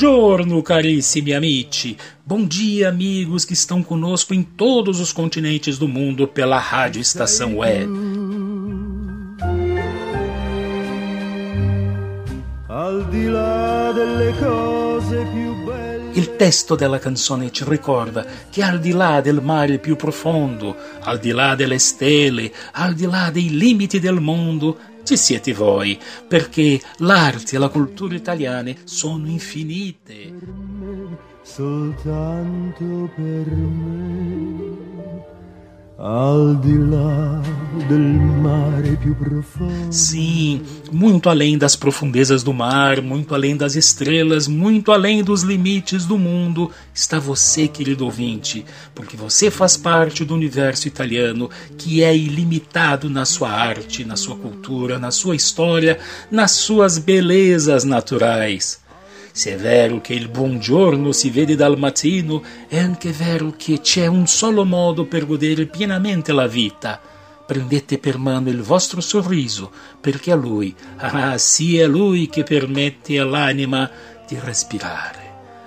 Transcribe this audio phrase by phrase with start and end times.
[0.00, 1.96] Buongiorno, carissimi amici.
[2.22, 7.56] Bom dia, amigos que estão conosco em todos os continentes do mundo pela Rádio Estação
[7.56, 7.90] Web.
[16.12, 21.18] Il testo della canzone ci ricorda che al di là del mare più profondo, al
[21.18, 24.78] di là delle stelle, al di là dei limiti del mondo,
[25.08, 30.34] ci siete voi, perché l'arte e la cultura italiane sono infinite.
[31.42, 34.67] Soltanto per me
[36.00, 37.40] al di là
[37.88, 39.92] del mare più profundo.
[39.92, 46.06] Sim, muito além das profundezas do mar, muito além das estrelas, muito além dos limites
[46.06, 52.16] do mundo, está você, querido ouvinte, porque você faz parte do universo italiano que é
[52.16, 55.98] ilimitado na sua arte, na sua cultura, na sua história,
[56.30, 58.86] nas suas belezas naturais.
[59.38, 64.08] Se è vero che il buongiorno si vede dal mattino, è anche vero che c'è
[64.08, 67.00] un solo modo per godere pienamente la vita.
[67.46, 69.70] Prendete per mano il vostro sorriso,
[70.00, 73.88] perché è lui, ah sì, è lui che permette all'anima
[74.26, 75.26] di respirare.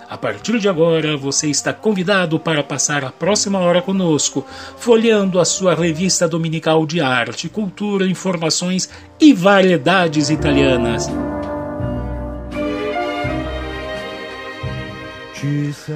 [0.09, 5.45] A partir de agora, você está convidado para passar a próxima hora conosco, folheando a
[5.45, 11.09] sua revista dominical de arte, cultura, informações e variedades italianas.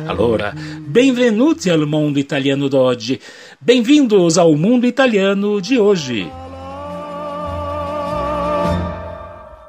[0.06, 3.19] Allora, benvenuti al mondo italiano d'oggi.
[3.59, 6.31] Bem-vindos ao mundo italiano de hoje.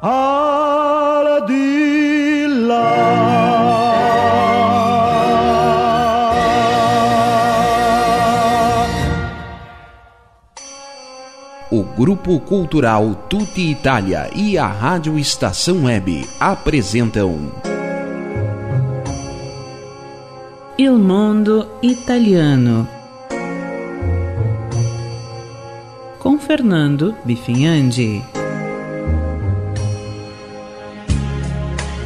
[0.00, 3.36] Al di là.
[11.68, 17.75] O Grupo Cultural Tutti Italia e a Rádio Estação Web apresentam
[20.78, 22.86] Il Mondo Italiano
[26.18, 28.22] com Fernando Bifinhandi.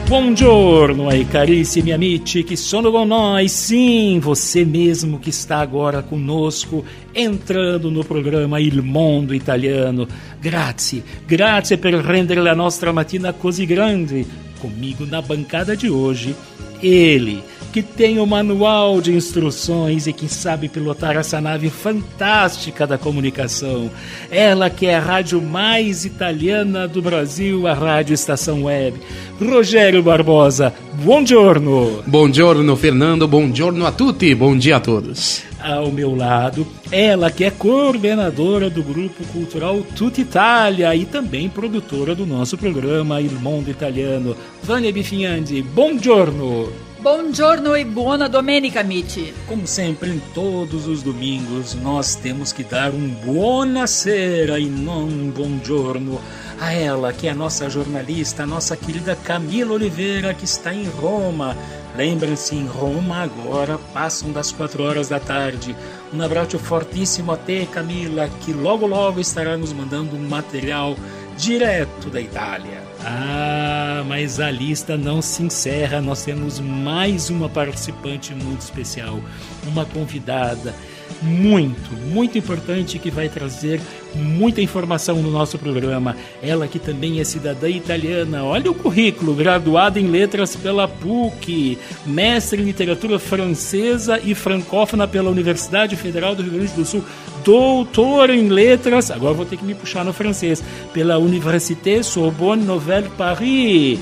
[0.07, 3.51] Buongiorno ai carissimi amici que sono com nós.
[3.51, 10.07] Sim, você mesmo que está agora conosco, entrando no programa Il Mondo Italiano.
[10.41, 14.25] Grazie, grazie per rendere la nostra mattina così grande.
[14.61, 16.37] Comigo na bancada de hoje,
[16.81, 17.43] ele
[17.73, 23.91] que tem o manual de instruções e que sabe pilotar essa nave fantástica da comunicação.
[24.31, 28.99] Ela que é a rádio mais italiana do Brasil, a Rádio Estação Web.
[29.41, 30.73] Rogério Barbosa,
[31.03, 32.03] buongiorno.
[32.07, 35.50] Buongiorno, Fernando, buongiorno a tutti, bom dia a todos.
[35.63, 42.15] Ao meu lado, ela que é coordenadora do Grupo Cultural Tutta Italia e também produtora
[42.15, 46.73] do nosso programa Il Mondo Italiano, Vânia Bifinhandi, buongiorno.
[47.01, 49.33] Buongiorno e buona domenica, amici.
[49.47, 55.31] Como sempre, em todos os domingos, nós temos que dar um buonasera e não um
[55.31, 56.21] buongiorno
[56.61, 60.85] a ela, que é a nossa jornalista, a nossa querida Camila Oliveira, que está em
[60.89, 61.57] Roma.
[62.01, 65.77] Lembrem-se, em Roma agora passam das quatro horas da tarde.
[66.15, 70.97] Um abraço fortíssimo a te, Camila, que logo logo estará nos mandando um material
[71.37, 72.83] direto da Itália.
[73.05, 76.01] Ah, mas a lista não se encerra.
[76.01, 79.21] Nós temos mais uma participante muito especial,
[79.67, 80.75] uma convidada
[81.23, 83.81] muito, muito importante que vai trazer
[84.15, 86.17] muita informação no nosso programa.
[86.43, 88.45] Ela que também é cidadã italiana.
[88.45, 95.31] Olha o currículo, graduada em letras pela PUC, mestre em literatura francesa e francófona pela
[95.31, 97.05] Universidade Federal do Rio Grande do Sul,
[97.45, 100.63] doutora em letras, agora vou ter que me puxar no francês,
[100.93, 103.99] pela Université Sorbonne Nouvelle Paris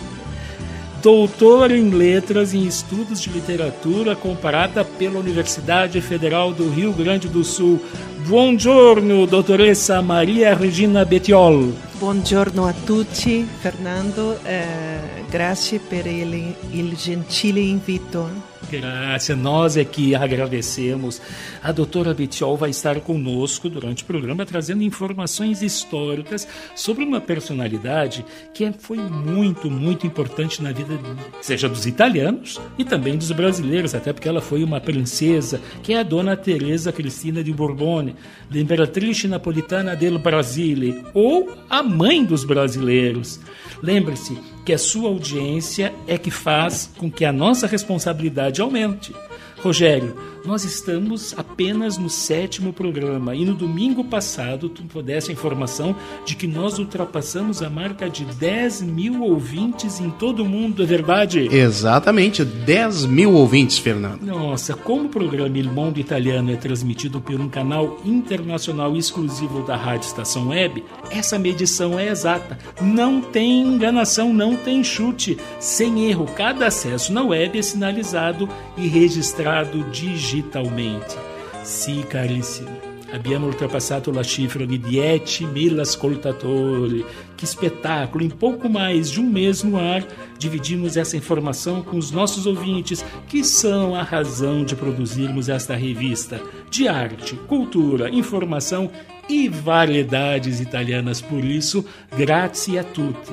[1.02, 7.44] doutor em letras em estudos de literatura comparada pela Universidade Federal do Rio Grande do
[7.44, 7.80] Sul.
[8.26, 11.72] Buongiorno, dottoressa Maria Regina Bettiol.
[11.98, 14.38] Buongiorno a tutti, Fernando.
[14.44, 18.48] Eh, grazie per il, il gentile invito.
[18.70, 21.22] Graça, nós é que agradecemos.
[21.62, 28.24] A doutora Betiol vai estar conosco durante o programa trazendo informações históricas sobre uma personalidade
[28.52, 30.98] que é, foi muito, muito importante na vida,
[31.40, 36.00] seja dos italianos e também dos brasileiros, até porque ela foi uma princesa, que é
[36.00, 38.16] a dona Teresa Cristina de Borbone,
[38.50, 43.40] da Imperatrice Napolitana del Brasile, ou a mãe dos brasileiros.
[43.82, 49.12] Lembre-se que a sua audiência é que faz com que a nossa responsabilidade aumente.
[49.60, 50.14] Rogério,
[50.44, 56.36] nós estamos apenas no sétimo programa e no domingo passado tu pudesse a informação de
[56.36, 61.48] que nós ultrapassamos a marca de 10 mil ouvintes em todo o mundo, é verdade?
[61.50, 64.22] Exatamente, 10 mil ouvintes, Fernando.
[64.22, 69.76] Nossa, como o programa Il Mondo Italiano é transmitido por um canal internacional exclusivo da
[69.76, 72.56] Rádio Estação Web, essa medição é exata.
[72.80, 75.36] Não tem enganação, não tem chute.
[75.58, 81.16] Sem erro, cada acesso na web é sinalizado e registrado digitalmente digitalmente.
[81.62, 82.70] Sì, carissimi,
[83.12, 87.04] abbiamo ultrapassato la cifra di 10.000 ascoltatori.
[87.36, 88.24] Que espetáculo!
[88.24, 90.04] Em pouco mais de um mês no ar,
[90.38, 96.40] dividimos essa informação com os nossos ouvintes, que são a razão de produzirmos esta revista
[96.70, 98.90] de arte, cultura, informação
[99.28, 101.20] e variedades italianas.
[101.20, 101.84] Por isso,
[102.16, 103.32] grazie a tutti.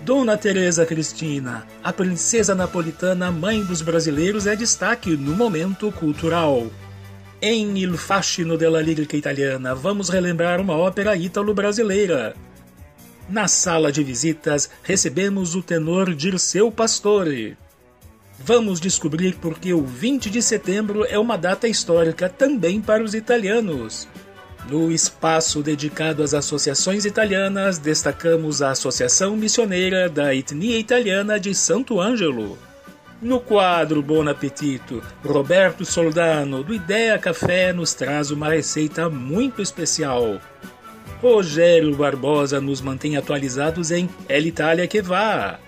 [0.03, 6.69] Dona Teresa Cristina, a princesa napolitana mãe dos brasileiros, é destaque no momento cultural.
[7.43, 12.35] Em Il Fascino della Lírica Italiana, vamos relembrar uma ópera ítalo-brasileira.
[13.31, 17.57] Na sala de visitas, recebemos o tenor Dirceu Pastore.
[18.41, 23.15] Vamos descobrir por que o 20 de setembro é uma data histórica também para os
[23.15, 24.09] italianos.
[24.69, 32.01] No espaço dedicado às associações italianas, destacamos a Associação Missioneira da Etnia Italiana de Santo
[32.01, 32.59] Ângelo.
[33.23, 40.41] No quadro Bom Apetito, Roberto Soldano, do Ideia Café, nos traz uma receita muito especial.
[41.21, 45.59] Rogério Barbosa nos mantém atualizados em El Itália que vá.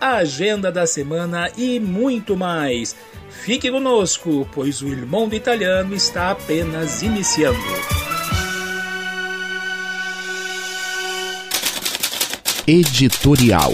[0.00, 2.96] A agenda da semana e muito mais.
[3.30, 7.58] Fique conosco, pois o irmão do italiano está apenas iniciando.
[12.66, 13.72] Editorial.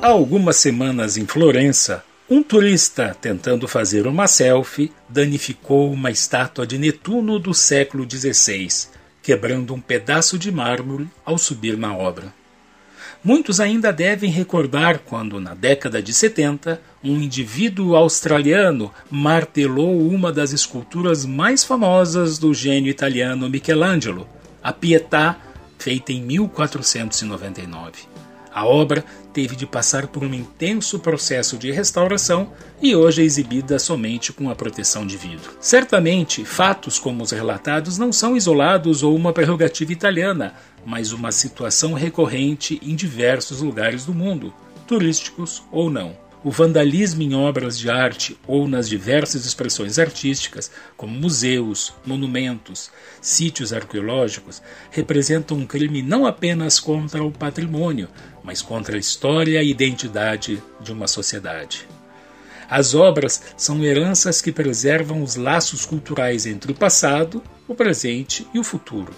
[0.00, 6.76] Há algumas semanas em Florença, um turista tentando fazer uma selfie danificou uma estátua de
[6.76, 8.88] Netuno do século XVI,
[9.22, 12.34] quebrando um pedaço de mármore ao subir na obra.
[13.22, 20.52] Muitos ainda devem recordar quando, na década de 70, um indivíduo australiano martelou uma das
[20.52, 24.28] esculturas mais famosas do gênio italiano Michelangelo,
[24.62, 25.36] a Pietà,
[25.78, 28.15] feita em 1499.
[28.56, 33.78] A obra teve de passar por um intenso processo de restauração e hoje é exibida
[33.78, 35.52] somente com a proteção de vidro.
[35.60, 40.54] Certamente, fatos como os relatados não são isolados ou uma prerrogativa italiana,
[40.86, 44.54] mas uma situação recorrente em diversos lugares do mundo,
[44.86, 46.16] turísticos ou não.
[46.46, 52.88] O vandalismo em obras de arte ou nas diversas expressões artísticas, como museus, monumentos,
[53.20, 54.62] sítios arqueológicos,
[54.92, 58.08] representa um crime não apenas contra o patrimônio,
[58.44, 61.88] mas contra a história e identidade de uma sociedade.
[62.70, 68.60] As obras são heranças que preservam os laços culturais entre o passado, o presente e
[68.60, 69.12] o futuro.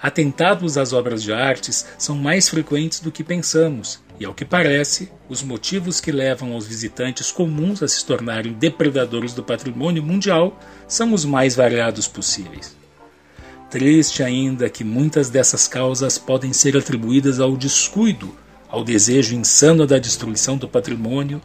[0.00, 5.10] Atentados às obras de artes são mais frequentes do que pensamos, e, ao que parece,
[5.28, 11.12] os motivos que levam aos visitantes comuns a se tornarem depredadores do patrimônio mundial são
[11.12, 12.76] os mais variados possíveis.
[13.70, 18.32] Triste ainda que muitas dessas causas podem ser atribuídas ao descuido,
[18.68, 21.40] ao desejo insano da destruição do patrimônio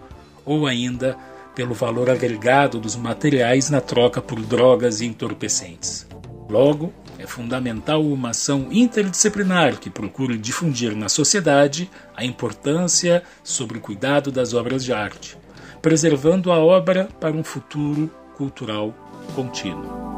[0.46, 1.18] ou ainda
[1.56, 6.08] pelo valor agregado dos materiais na troca por drogas e entorpecentes.
[6.50, 13.82] Logo, é fundamental uma ação interdisciplinar que procure difundir na sociedade a importância sobre o
[13.82, 15.38] cuidado das obras de arte,
[15.80, 18.96] preservando a obra para um futuro cultural
[19.36, 20.10] contínuo.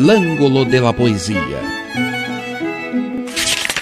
[0.00, 1.60] L'Angolo della Poesia.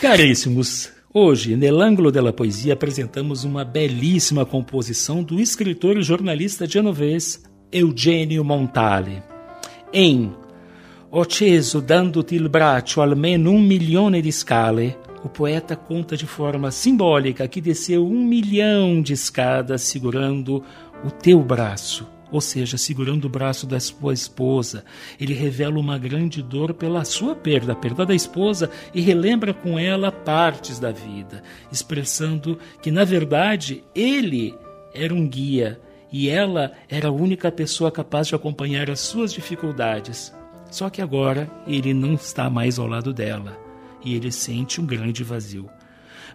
[0.00, 8.42] Caríssimos, hoje, nell'Angolo della Poesia, apresentamos uma belíssima composição do escritor e jornalista genovês Eugenio
[8.42, 9.23] Montale.
[9.92, 10.35] Em
[11.11, 16.70] Ho ceso dando-te il braccio almeno um milione di scale, o poeta conta de forma
[16.70, 20.64] simbólica que desceu um milhão de escadas segurando
[21.04, 24.85] o teu braço ou seja, segurando o braço da sua esposa.
[25.21, 29.78] Ele revela uma grande dor pela sua perda, a perda da esposa, e relembra com
[29.78, 34.54] ela partes da vida, expressando que, na verdade, ele
[34.92, 35.80] era um guia
[36.11, 40.35] e ela era a única pessoa capaz de acompanhar as suas dificuldades.
[40.71, 43.56] Só que agora ele não está mais ao lado dela
[44.04, 45.68] e ele sente um grande vazio.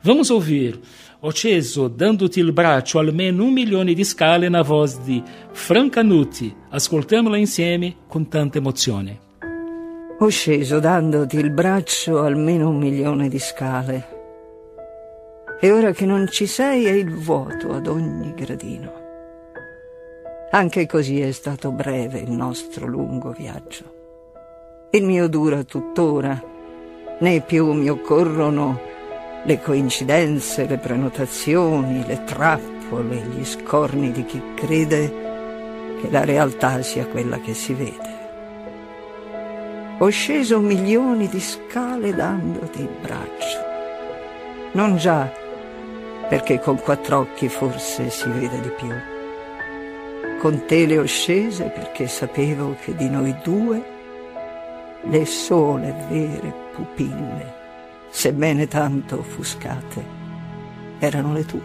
[0.04, 0.80] Vamos ouvir
[1.24, 6.52] Ho sceso dando-ti il braccio almeno un milione di scale na voz di Franca Nutti.
[6.70, 9.20] Ascoltiamola insieme con tanta emozione.
[10.18, 14.08] Ho sceso dandoti il braccio almeno un milione di scale.
[15.60, 18.92] E ora che non ci sei è il vuoto ad ogni gradino.
[20.50, 23.84] Anche così è stato breve il nostro lungo viaggio.
[24.90, 26.44] Il mio dura tuttora,
[27.20, 28.90] né più mi occorrono
[29.44, 37.08] le coincidenze, le prenotazioni, le trappole, gli scorni di chi crede che la realtà sia
[37.08, 38.20] quella che si vede.
[39.98, 43.70] Ho sceso milioni di scale dandoti il braccio.
[44.74, 45.32] Non già
[46.28, 48.94] perché con quattro occhi forse si vede di più.
[50.40, 53.84] Con te le ho scese perché sapevo che di noi due
[55.04, 57.61] le sole vere pupille
[58.12, 60.06] sebbene tanto offuscate,
[61.00, 61.62] erano le tue.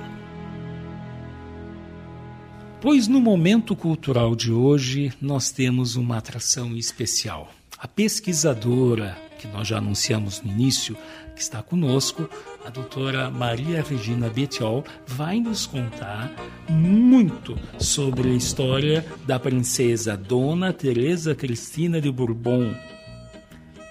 [2.80, 7.50] Pois no momento cultural de hoje nós temos uma atração especial.
[7.78, 10.96] A pesquisadora que nós já anunciamos no início,
[11.34, 12.28] que está conosco,
[12.64, 16.32] a doutora Maria Regina Betiol, vai nos contar
[16.68, 22.74] muito sobre a história da princesa Dona Teresa Cristina de Bourbon,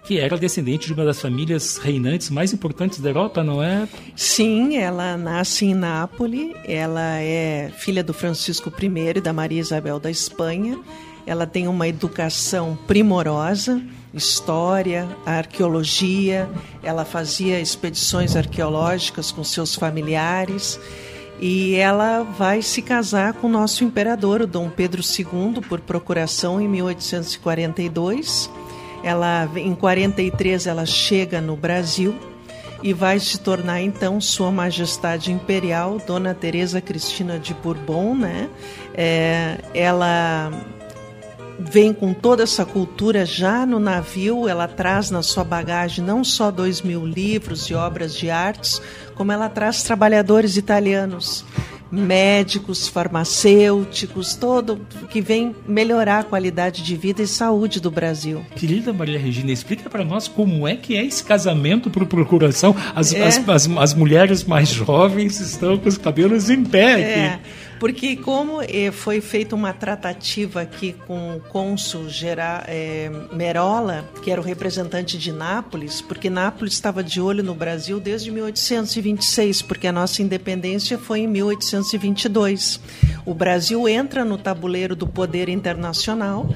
[0.06, 3.88] que era descendente de uma das famílias reinantes mais importantes da Europa, não é?
[4.16, 10.00] Sim, ela nasce em Nápoles, ela é filha do Francisco I e da Maria Isabel
[10.00, 10.80] da Espanha.
[11.26, 13.82] Ela tem uma educação primorosa,
[14.14, 16.48] história, arqueologia.
[16.84, 20.80] Ela fazia expedições arqueológicas com seus familiares.
[21.42, 26.62] E ela vai se casar com o nosso imperador, o Dom Pedro II, por procuração
[26.62, 28.50] em 1842
[29.06, 32.16] ela em 43 ela chega no Brasil
[32.82, 38.50] e vai se tornar então Sua Majestade Imperial Dona Teresa Cristina de Bourbon, né?
[38.96, 40.52] É, ela
[41.60, 46.50] vem com toda essa cultura já no navio, ela traz na sua bagagem não só
[46.50, 48.82] dois mil livros e obras de artes,
[49.14, 51.46] como ela traz trabalhadores italianos
[51.92, 58.46] médicos, farmacêuticos, todo que vem melhorar a qualidade de vida e saúde do Brasil.
[58.56, 62.76] Querida Maria Regina, explica para nós como é que é esse casamento por procuração.
[62.96, 63.24] As, é.
[63.26, 67.02] as, as, as, mulheres mais jovens estão com os cabelos em pé.
[67.02, 67.26] É.
[67.28, 67.40] Aqui.
[67.80, 72.08] Porque como eh, foi feita uma tratativa aqui com o cônsul
[72.68, 78.00] eh, Merola, que era o representante de Nápoles, porque Nápoles estava de olho no Brasil
[78.00, 82.80] desde 1826, porque a nossa independência foi em 1822.
[83.26, 86.50] O Brasil entra no tabuleiro do poder internacional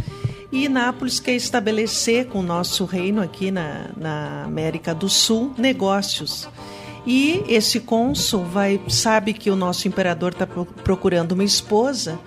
[0.51, 6.47] e Nápoles quer estabelecer com o nosso reino aqui na, na América do Sul negócios.
[7.05, 12.19] E esse cônsul vai sabe que o nosso imperador está procurando uma esposa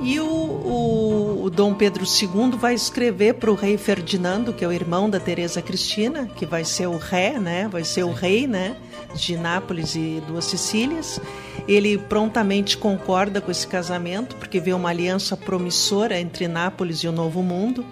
[0.00, 4.68] e o, o, o, Dom Pedro II vai escrever para o rei Ferdinando, que é
[4.68, 7.66] o irmão da Teresa Cristina, que vai ser o rei, né?
[7.66, 8.76] Vai ser o rei, né?
[9.14, 11.18] De Nápoles e duas Sicílias.
[11.66, 17.12] Ele prontamente concorda com esse casamento, porque vê uma aliança promissora entre Nápoles e o
[17.12, 17.84] Novo Mundo.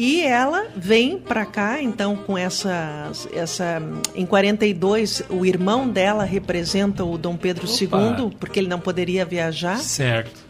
[0.00, 3.82] E ela vem para cá, então, com essa, essa.
[4.14, 8.16] Em 42, o irmão dela representa o Dom Pedro Opa.
[8.16, 9.78] II, porque ele não poderia viajar.
[9.78, 10.46] Certo.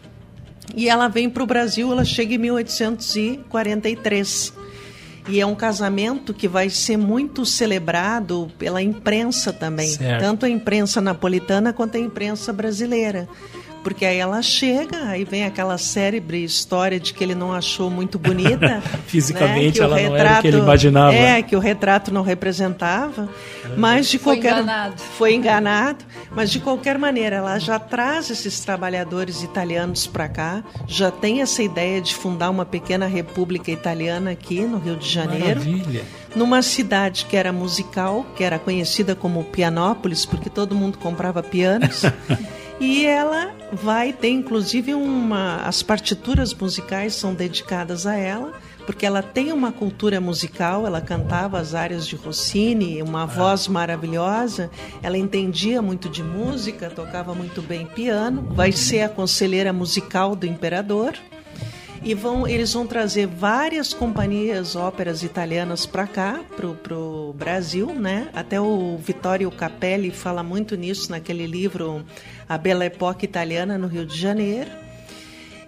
[0.75, 4.53] E ela vem para o Brasil, ela chega em 1843.
[5.27, 10.21] E é um casamento que vai ser muito celebrado pela imprensa também, Certo.
[10.21, 13.27] tanto a imprensa napolitana quanto a imprensa brasileira.
[13.83, 18.19] Porque aí ela chega, aí vem aquela célebre história de que ele não achou muito
[18.19, 18.81] bonita.
[19.07, 19.71] Fisicamente, né?
[19.71, 21.15] que o ela não era o que ele imaginava.
[21.15, 23.29] É, que o retrato não representava.
[23.77, 25.01] Mas de Foi qualquer enganado.
[25.17, 31.11] foi enganado, mas de qualquer maneira ela já traz esses trabalhadores italianos para cá, já
[31.11, 36.03] tem essa ideia de fundar uma pequena república italiana aqui no Rio de Janeiro, Maravilha.
[36.35, 42.03] numa cidade que era musical, que era conhecida como Pianópolis, porque todo mundo comprava pianos.
[42.79, 45.57] E ela vai ter, inclusive, uma.
[45.63, 48.53] As partituras musicais são dedicadas a ela,
[48.85, 54.71] porque ela tem uma cultura musical, ela cantava as áreas de Rossini, uma voz maravilhosa,
[55.03, 60.45] ela entendia muito de música, tocava muito bem piano, vai ser a conselheira musical do
[60.45, 61.13] imperador.
[62.01, 68.29] E vão, eles vão trazer várias companhias óperas italianas para cá, pro, pro Brasil, né?
[68.33, 72.05] Até o Vittorio Capelli fala muito nisso naquele livro
[72.47, 74.71] A Bela Época Italiana no Rio de Janeiro.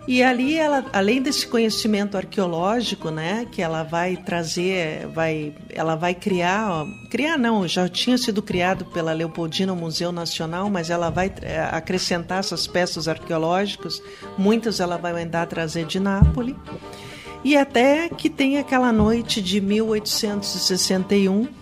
[0.08, 6.15] E ali ela, além desse conhecimento arqueológico, né, que ela vai trazer, vai, ela vai
[6.15, 11.31] criar, ó, criar não, já tinha sido criado pela Leopoldina Museu Nacional, mas ela vai
[11.41, 14.01] eh, acrescentar essas peças arqueológicas,
[14.38, 16.55] muitas ela vai mandar trazer de Nápoles.
[17.43, 21.61] E até que tem aquela noite de 1861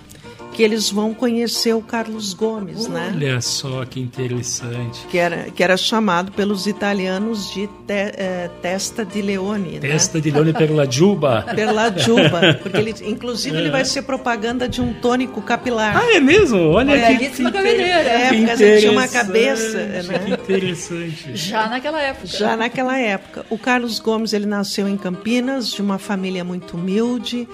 [0.60, 3.13] que eles vão conhecer o Carlos Gomes, né?
[3.16, 5.08] Olha só que interessante.
[5.10, 10.30] Que era, que era chamado pelos italianos de te- eh, Testa di Leone, Testa de
[10.30, 11.46] Leone per la Juba.
[11.48, 11.54] né?
[11.56, 15.96] Per la Juba, porque ele, inclusive ele vai ser propaganda de um tônico capilar.
[15.96, 16.60] Ah, é mesmo?
[16.72, 18.10] Olha É, que, que cabeleireira.
[18.10, 20.38] É, que porque ele tinha uma cabeça, Que né?
[20.42, 21.36] interessante.
[21.38, 22.28] Já naquela época.
[22.28, 23.45] Já naquela época.
[23.50, 27.48] O Carlos Gomes ele nasceu em Campinas, de uma família muito humilde.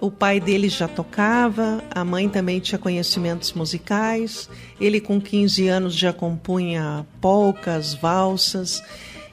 [0.00, 4.48] O pai dele já tocava, a mãe também tinha conhecimentos musicais.
[4.80, 8.82] Ele, com 15 anos, já compunha polcas, valsas.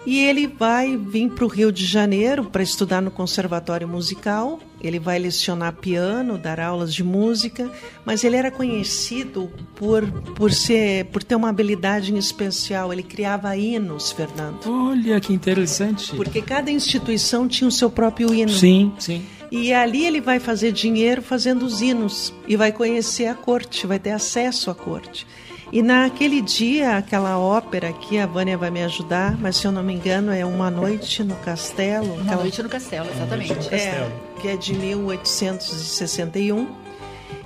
[0.06, 4.60] E ele vai vir para o Rio de Janeiro para estudar no Conservatório Musical.
[4.80, 7.72] Ele vai lecionar piano, dar aulas de música,
[8.06, 12.94] mas ele era conhecido por, por, ser, por ter uma habilidade em especial.
[12.94, 14.60] Ele criava hinos, Fernando.
[14.68, 16.16] Olha que interessante.
[16.16, 18.52] Porque cada instituição tinha o seu próprio hino.
[18.52, 19.26] Sim, sim.
[19.52, 23.98] E ali ele vai fazer dinheiro fazendo os hinos e vai conhecer a corte, vai
[23.98, 25.26] ter acesso à corte.
[25.72, 29.84] E naquele dia, aquela ópera aqui, a Vânia vai me ajudar, mas se eu não
[29.84, 32.14] me engano é Uma Noite no Castelo.
[32.14, 33.74] Uma aquela- noite no castelo, exatamente.
[33.74, 34.10] é,
[34.42, 36.68] que é de 1861.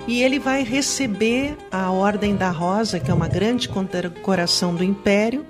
[0.06, 5.44] E ele vai receber a Ordem da Rosa, que é uma grande condecoração do Império,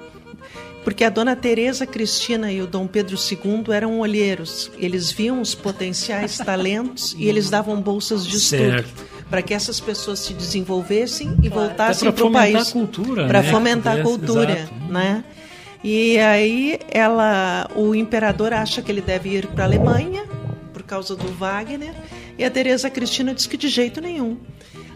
[0.85, 4.71] porque a Dona Teresa Cristina e o Dom Pedro II eram olheiros.
[4.79, 9.07] Eles viam os potenciais talentos e eles davam bolsas de estudo Certo.
[9.31, 12.73] Para que essas pessoas se desenvolvessem e voltassem Até pra para o fomentar país a
[12.73, 13.51] cultura, para né?
[13.51, 14.75] fomentar a cultura, exato.
[14.93, 15.25] né?
[15.83, 20.25] E aí ela, o imperador acha que ele deve ir para a Alemanha
[20.75, 21.95] por causa do Wagner
[22.37, 24.37] e a Teresa Cristina diz que de jeito nenhum.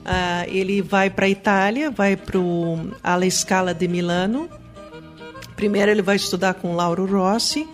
[0.05, 2.39] Ah, ele vai para a Itália, vai para
[3.03, 4.51] alla Scala de Milano.
[5.57, 7.67] Primeiro ele vai estudar com Lauro Rossi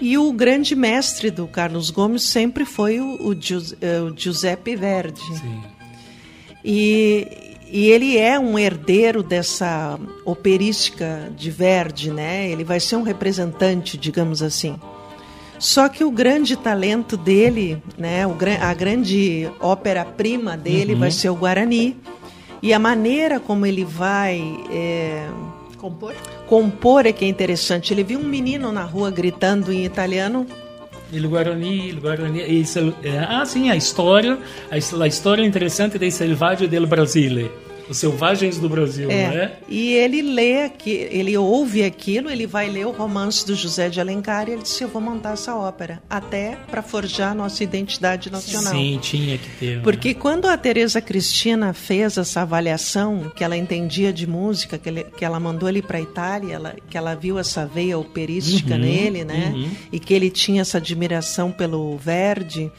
[0.00, 4.76] e o grande mestre do Carlos Gomes sempre foi o, o Gius- eh, o Giuseppe
[4.76, 5.20] Verdi.
[5.40, 5.62] Sim.
[6.64, 12.48] E, e ele é um herdeiro dessa operística de Verdi, né?
[12.48, 14.76] Ele vai ser um representante, digamos assim.
[15.58, 21.36] Só que o grande talento dele, né, o, a grande ópera-prima dele vai ser o
[21.36, 21.96] Guarani.
[22.60, 24.40] E a maneira como ele vai
[24.72, 25.28] é,
[25.78, 26.14] Compor?
[26.48, 27.92] compor é que é interessante.
[27.92, 30.46] Ele viu um menino na rua gritando em italiano
[31.12, 34.38] Il Guarani, il Guarani, sel- eh, ah sim, a história,
[34.70, 37.50] a, a história interessante dei selvaggi del Brasile,
[37.92, 39.52] os selvagens do Brasil, É, não é?
[39.68, 44.00] e ele lê aqui, ele ouve aquilo, ele vai ler o romance do José de
[44.00, 48.30] Alencar e ele disse: Eu vou montar essa ópera, até para forjar a nossa identidade
[48.30, 48.72] nacional.
[48.72, 49.76] Sim, tinha que ter.
[49.76, 49.82] né?
[49.82, 55.04] Porque quando a Teresa Cristina fez essa avaliação, que ela entendia de música, que, ele-
[55.16, 58.80] que ela mandou ele para a Itália, ela- que ela viu essa veia operística Uhum,
[58.80, 59.52] nele, né?
[59.54, 59.70] uhum.
[59.92, 62.70] E que ele tinha essa admiração pelo Verdi.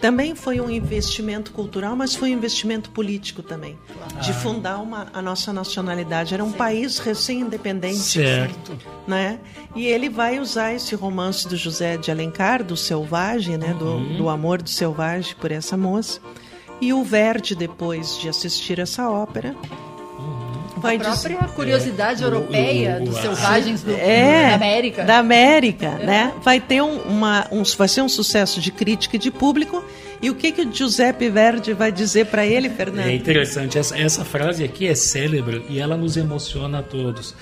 [0.00, 3.76] Também foi um investimento cultural, mas foi um investimento político também,
[4.22, 6.34] de fundar uma, a nossa nacionalidade.
[6.34, 7.98] Era um país recém-independente.
[7.98, 8.78] Certo.
[9.06, 9.40] Né?
[9.74, 13.74] E ele vai usar esse romance do José de Alencar, do Selvagem, né?
[13.74, 14.16] do, Uhum.
[14.16, 16.20] do amor do Selvagem por essa moça.
[16.80, 19.56] E o Verdi, depois de assistir essa ópera,
[20.78, 21.52] vai a própria dizer...
[21.54, 25.04] curiosidade europeia o- o- dos selvagens do, É, da América.
[25.04, 26.32] Da América, né?
[26.42, 29.84] Vai ter um, uma, um, vai ser um sucesso de crítica e de público.
[30.20, 33.06] E o que, que o Giuseppe Verdi vai dizer para ele, Fernando?
[33.06, 33.78] É interessante.
[33.78, 37.34] Essa, essa frase aqui é célebre e ela nos emociona a todos.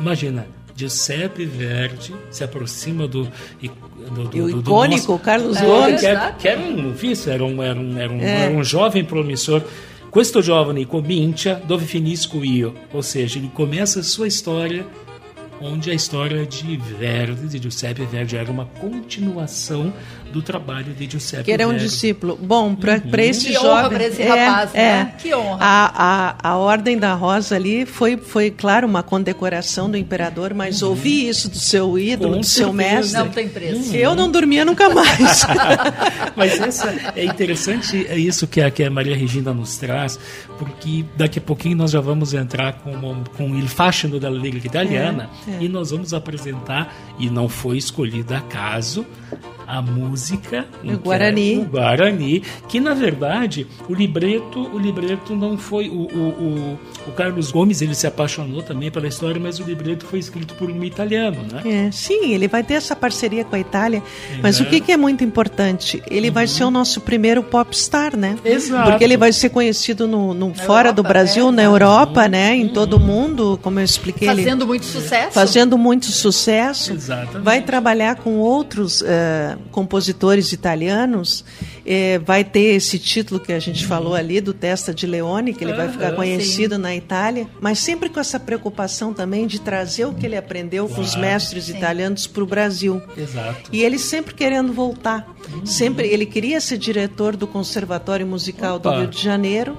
[0.00, 3.24] Imagina, Giuseppe Verdi se aproxima do.
[4.10, 6.00] do, do E o do- do icônico nosso- Carlos É, Gomes.
[6.00, 8.44] Que era, que era um, visto, era um, era um, era um, É.
[8.46, 9.62] era um jovem promissor.
[10.14, 12.72] Questo giovane comincia dove finisco io.
[12.92, 14.86] Ou seja, ele começa a sua história
[15.60, 19.92] onde a história de Verdi, de Giuseppe Verdi, era uma continuação
[20.32, 21.84] do trabalho de Giuseppe Que era um Verdi.
[21.84, 22.36] discípulo.
[22.42, 23.00] Bom, para Uhum.
[23.20, 23.70] esse Que jovem.
[23.70, 25.14] honra pra esse rapaz, né?
[25.18, 25.58] Que honra.
[25.60, 30.82] A, a, a Ordem da Rosa ali foi, foi, claro, uma condecoração do imperador, mas
[30.82, 33.18] ouvir isso do seu ídolo, Com do seu mestre.
[33.18, 33.94] Não tem preço.
[33.94, 35.44] Eu não dormia nunca mais.
[36.36, 40.18] Mas essa é interessante, é isso que a, que a Maria Regina nos traz,
[40.58, 44.66] porque daqui a pouquinho nós já vamos entrar com, uma- com Il Fascino da Lírica
[44.66, 45.58] Italiana É, é.
[45.62, 49.06] e nós vamos apresentar, e não foi escolhida acaso,
[49.66, 51.58] a música O Guarani.
[51.58, 57.12] o Guarani, que na verdade o libreto, o libreto não foi o, o, o, o
[57.12, 60.82] Carlos Gomes, ele se apaixonou também pela história, mas o libreto foi escrito por um
[60.84, 61.62] italiano, né?
[61.88, 64.02] É, sim, ele vai ter essa parceria com a Itália,
[64.42, 64.66] mas Uhum.
[64.66, 66.02] o que, que é muito importante?
[66.10, 68.36] Ele vai ser o nosso primeiro popstar, né?
[68.44, 68.90] Exato.
[68.90, 71.62] Porque ele vai ser conhecido no, no fora do Europa, Brasil, é, na.
[71.62, 72.54] Europa, né?
[72.56, 74.28] Em todo o mundo, como eu expliquei.
[74.28, 75.32] ele- Fazendo muito sucesso.
[75.32, 77.38] fazendo muito sucesso, Exatamente.
[77.44, 81.44] vai trabalhar com outros eh, compositores italianos,
[81.84, 85.64] eh, vai ter esse título que a gente falou ali do Testa de Leone, que
[85.64, 90.04] ele vai ficar Aham, conhecido na Itália, mas sempre com essa preocupação também de trazer
[90.06, 91.20] o que ele aprendeu com os Claro.
[91.28, 93.02] mestres italianos para o Brasil.
[93.16, 93.70] Exato.
[93.72, 95.26] E ele sempre querendo voltar.
[95.64, 98.98] Sempre ele queria ser diretor do Conservatório Musical do Opa.
[99.00, 99.76] Rio de Janeiro.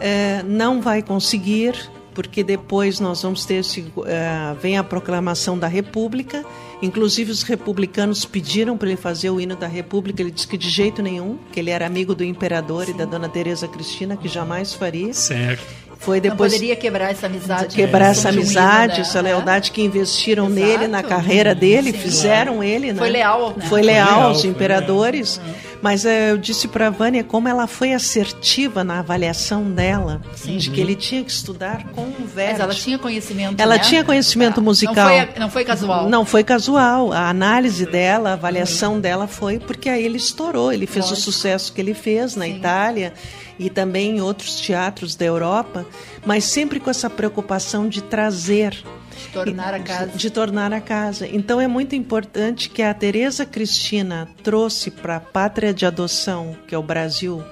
[0.00, 1.74] Eh, não vai conseguir,
[2.14, 6.44] porque depois nós vamos ter esse, eh, vem a proclamação da República.
[6.82, 10.22] Inclusive os republicanos pediram para ele fazer o hino da República.
[10.22, 13.28] Ele disse que de jeito nenhum, que ele era amigo do imperador e da Dona
[13.28, 15.12] Teresa Cristina, que jamais faria.
[15.12, 15.62] Certo.
[16.00, 17.76] Foi Não depois poderia quebrar essa amizade.
[17.76, 18.10] quebrar né?
[18.12, 19.00] essa amizade, né?
[19.00, 20.60] essa lealdade que investiram Exato.
[20.60, 21.98] nele, na carreira dele, Sim.
[21.98, 22.98] fizeram ele, né?
[22.98, 23.66] Foi leal, né?
[23.68, 25.38] Foi leal leal, aos foi imperadores.
[25.82, 30.70] Mas eh, eu disse para a Vânia como ela foi assertiva na avaliação dela, de
[30.70, 32.52] que ele tinha que estudar com o Verdi.
[32.52, 33.60] Mas ela tinha conhecimento.
[33.60, 33.80] Ela né?
[33.80, 35.08] tinha conhecimento Não musical.
[35.08, 36.08] foi, não foi casual.
[36.08, 37.12] Não foi casual.
[37.12, 40.72] A análise dela, a avaliação dela foi porque aí ele estourou.
[40.72, 41.28] Ele fez Lógico.
[41.28, 42.56] o sucesso que ele fez na Sim.
[42.56, 43.14] Itália
[43.58, 45.86] e também em outros teatros da Europa,
[46.24, 48.82] mas sempre com essa preocupação de trazer
[49.16, 50.10] De tornar a casa.
[50.16, 51.26] de tornar a casa.
[51.26, 56.74] Então é muito importante que a Teresa Cristina trouxe para a pátria de adoção, que
[56.74, 57.42] é o Brasil,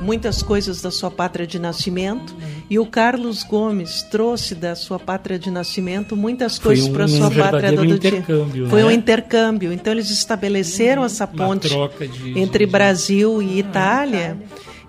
[0.00, 2.34] muitas coisas da sua pátria de nascimento,
[2.70, 7.06] e o Carlos Gomes trouxe da sua pátria de nascimento muitas Foi coisas um para
[7.08, 8.10] sua pátria verdadeiro do dia.
[8.10, 8.88] intercâmbio, Foi né?
[8.88, 9.72] um intercâmbio.
[9.72, 14.38] Então eles estabeleceram essa Uma ponte troca de- entre de- Brasil e Itália.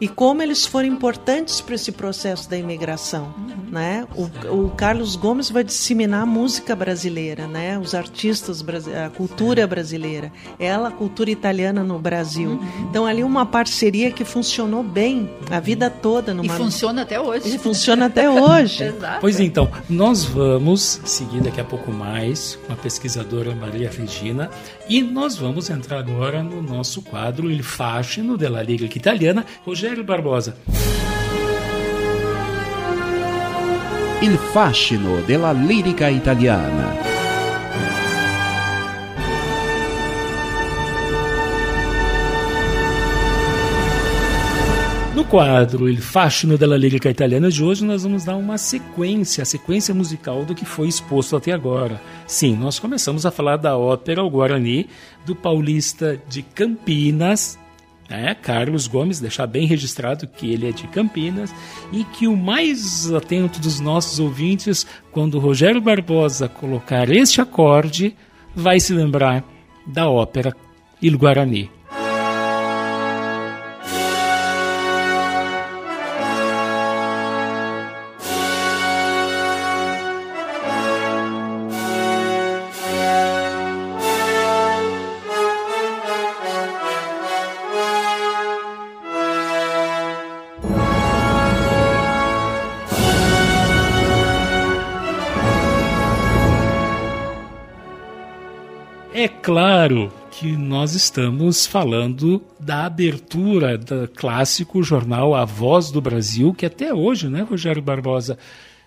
[0.01, 3.31] E como eles foram importantes para esse processo da imigração,
[3.71, 4.07] né?
[4.15, 7.77] O, o Carlos Gomes vai disseminar a música brasileira, né?
[7.77, 8.65] Os artistas,
[9.05, 12.59] a cultura brasileira, ela a cultura italiana no Brasil.
[12.89, 17.55] Então ali uma parceria que funcionou bem a vida toda E numa funciona até hoje.
[17.55, 18.85] E funciona até hoje.
[18.89, 19.21] Exato.
[19.21, 24.49] Pois então, nós vamos seguir daqui a pouco mais com a pesquisadora Maria Regina
[24.89, 29.45] e nós vamos entrar agora no nosso quadro Il Fascino della Liga Italiana.
[29.63, 30.55] Rogério Barbosa.
[34.21, 37.09] Il fascino della lirica italiana.
[45.13, 49.45] No quadro Il Fascino della Lírica Italiana de hoje, nós vamos dar uma sequência, a
[49.45, 52.01] sequência musical do que foi exposto até agora.
[52.25, 54.87] Sim, nós começamos a falar da ópera O Guarani,
[55.25, 57.59] do paulista de Campinas,
[58.11, 61.55] né, Carlos Gomes, deixar bem registrado que ele é de Campinas,
[61.93, 68.13] e que o mais atento dos nossos ouvintes, quando Rogério Barbosa colocar este acorde,
[68.53, 69.45] vai se lembrar
[69.87, 70.53] da ópera
[71.01, 71.80] Il Guarani.
[100.91, 107.29] Nós estamos falando da abertura do clássico jornal A Voz do Brasil, que até hoje,
[107.29, 108.37] né, Rogério Barbosa?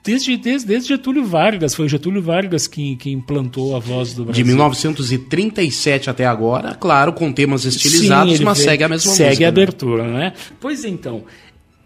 [0.05, 4.45] Desde, desde, desde Getúlio Vargas, foi Getúlio Vargas que, que implantou a voz do Brasil.
[4.45, 9.45] De 1937 até agora, claro, com temas estilizados, Sim, mas segue a mesma segue música.
[9.45, 9.49] a né?
[9.49, 10.33] abertura, né?
[10.61, 11.25] Pois então,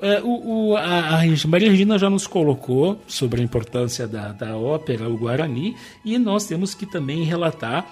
[0.02, 4.57] é, o, o, a, a Maria Regina já nos colocou sobre a importância da, da
[4.57, 7.87] ópera, o Guarani, e nós temos que também relatar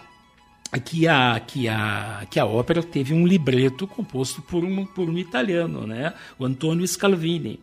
[0.84, 5.16] que a, que a, que a ópera teve um libreto composto por um, por um
[5.16, 6.12] italiano, né?
[6.38, 7.60] o Antonio Scalvini,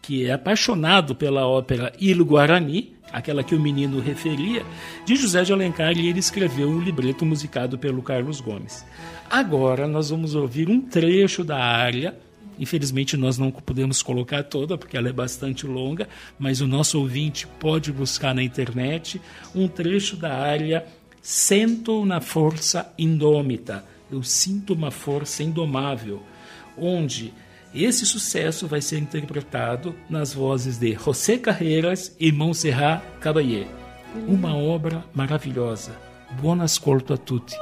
[0.00, 4.64] que é apaixonado pela ópera Il Guarani, aquela que o menino referia,
[5.04, 8.84] de José de Alencar, e ele escreveu um libreto musicado pelo Carlos Gomes.
[9.30, 12.16] Agora nós vamos ouvir um trecho da área.
[12.58, 17.46] Infelizmente nós não podemos colocar toda, porque ela é bastante longa, mas o nosso ouvinte
[17.58, 19.20] pode buscar na internet
[19.54, 20.84] um trecho da área
[21.22, 23.84] Sento una força indômita.
[24.10, 26.20] Eu sinto uma força indomável,
[26.76, 27.32] onde
[27.72, 33.68] esse sucesso vai ser interpretado nas vozes de José Carreiras e Montserrat Caballé.
[34.26, 35.92] Uma obra maravilhosa.
[36.40, 37.54] Buon ascolto a tutti.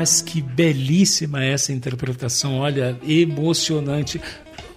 [0.00, 4.18] Mas que belíssima essa interpretação, olha, emocionante.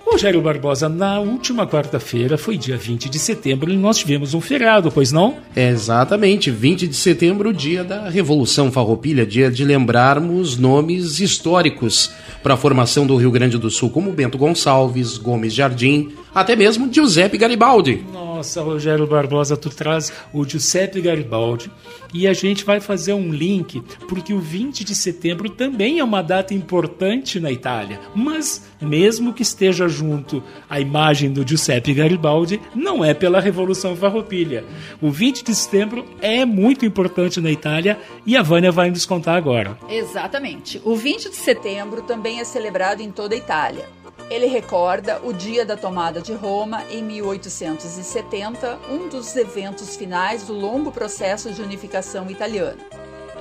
[0.05, 4.91] Rogério Barbosa, na última quarta-feira, foi dia 20 de setembro, e nós tivemos um feriado,
[4.91, 5.37] pois não?
[5.55, 12.11] Exatamente, 20 de setembro, dia da Revolução Farroupilha, dia de lembrarmos nomes históricos
[12.43, 16.91] para a formação do Rio Grande do Sul, como Bento Gonçalves, Gomes Jardim, até mesmo
[16.91, 18.03] Giuseppe Garibaldi.
[18.11, 21.71] Nossa, Rogério Barbosa, tu traz o Giuseppe Garibaldi
[22.13, 26.21] e a gente vai fazer um link, porque o 20 de setembro também é uma
[26.21, 27.99] data importante na Itália.
[28.13, 34.63] Mas, mesmo que esteja junto a imagem do Giuseppe Garibaldi, não é pela Revolução Farroupilha.
[35.01, 39.35] O 20 de setembro é muito importante na Itália e a Vânia vai nos contar
[39.35, 39.77] agora.
[39.89, 40.79] Exatamente.
[40.85, 44.02] O 20 de setembro também é celebrado em toda a Itália.
[44.29, 50.53] Ele recorda o dia da tomada de Roma em 1870, um dos eventos finais do
[50.53, 52.79] longo processo de unificação italiana.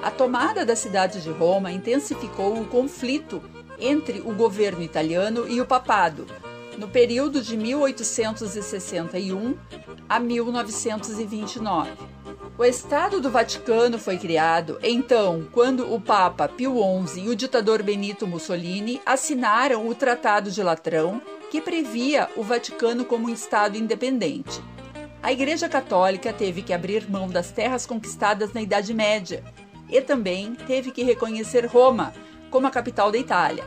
[0.03, 3.42] A tomada da cidade de Roma intensificou o conflito
[3.79, 6.27] entre o governo italiano e o papado,
[6.76, 9.56] no período de 1861
[10.08, 11.90] a 1929.
[12.58, 16.74] O Estado do Vaticano foi criado, então, quando o Papa Pio
[17.06, 23.04] XI e o ditador Benito Mussolini assinaram o Tratado de Latrão, que previa o Vaticano
[23.04, 24.62] como um Estado independente.
[25.22, 29.44] A Igreja Católica teve que abrir mão das terras conquistadas na Idade Média
[29.88, 32.12] e também teve que reconhecer Roma
[32.50, 33.64] como a capital da Itália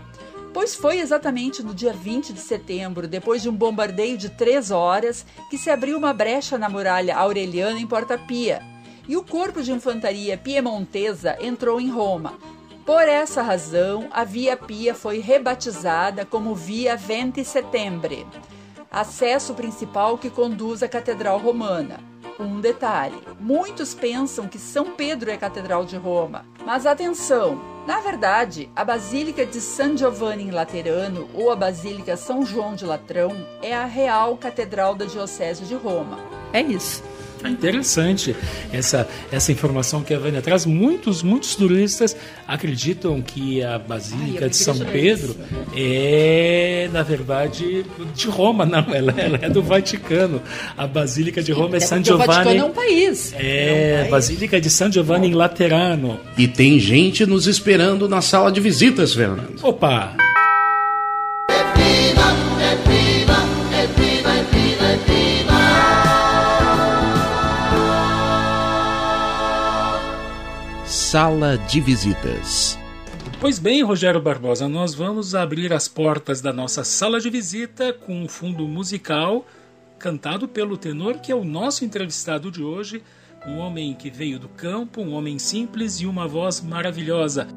[0.55, 5.25] pois foi exatamente no dia 20 de setembro, depois de um bombardeio de três horas,
[5.49, 8.61] que se abriu uma brecha na muralha aureliana em Porta Pia,
[9.05, 12.35] e o corpo de infantaria piemontesa entrou em Roma.
[12.85, 18.25] Por essa razão, a Via Pia foi rebatizada como Via 20 Settembre,
[18.89, 21.99] acesso principal que conduz à Catedral Romana.
[22.39, 27.74] Um detalhe: muitos pensam que São Pedro é a Catedral de Roma, mas atenção!
[27.85, 32.83] Na verdade, a Basílica de San Giovanni em Laterano ou a Basílica São João de
[32.83, 36.17] Latrão é a real catedral da Diocese de Roma.
[36.51, 37.03] É isso.
[37.45, 38.35] É interessante
[38.73, 40.65] essa, essa informação que a Vânia traz.
[40.65, 42.15] Muitos, muitos turistas
[42.47, 45.35] acreditam que a Basílica Ai, de São Pedro
[45.75, 48.65] é, na verdade, de Roma.
[48.65, 50.41] Não, ela, ela é do Vaticano.
[50.77, 52.29] A Basílica de Roma é, é San Giovanni.
[52.29, 53.33] O Vaticano é um país.
[53.33, 54.11] É, é um país.
[54.11, 56.19] Basílica de San Giovanni em Laterano.
[56.37, 59.55] E tem gente nos esperando na sala de visitas, Fernando.
[59.61, 60.34] Opa!
[71.15, 72.77] Sala de Visitas.
[73.39, 78.23] Pois bem, Rogério Barbosa, nós vamos abrir as portas da nossa sala de visita com
[78.23, 79.45] um fundo musical
[79.97, 83.01] cantado pelo tenor que é o nosso entrevistado de hoje,
[83.47, 87.47] um homem que veio do campo, um homem simples e uma voz maravilhosa.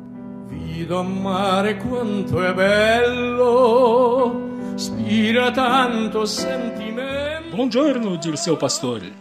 [0.46, 4.36] Vido mare quanto è bello,
[4.76, 7.56] spira tanto sentimento.
[7.56, 9.12] Buongiorno, Dirceu Pastore.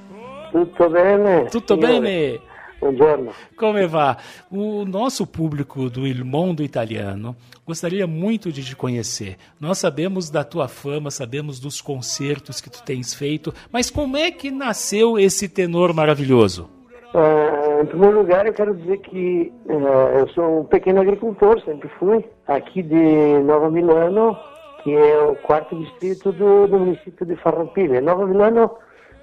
[0.52, 1.46] Tutto bene?
[1.46, 2.00] Tutto signore?
[2.00, 2.56] bene?
[2.80, 3.32] Buongiorno.
[3.58, 4.18] Come va?
[4.52, 7.36] O nosso público do Il Mondo Italiano
[7.66, 9.38] gostaria muito de te conhecer.
[9.60, 14.30] Nós sabemos da tua fama, sabemos dos concertos que tu tens feito, mas como é
[14.32, 16.70] que nasceu esse tenor maravilhoso?
[17.14, 21.90] Uh, em primeiro lugar, eu quero dizer que uh, eu sou um pequeno agricultor, sempre
[21.98, 24.38] fui, aqui de Nova Milano,
[24.84, 28.02] que é o quarto distrito do, do município de Farroupilha.
[28.02, 28.72] Nova Milano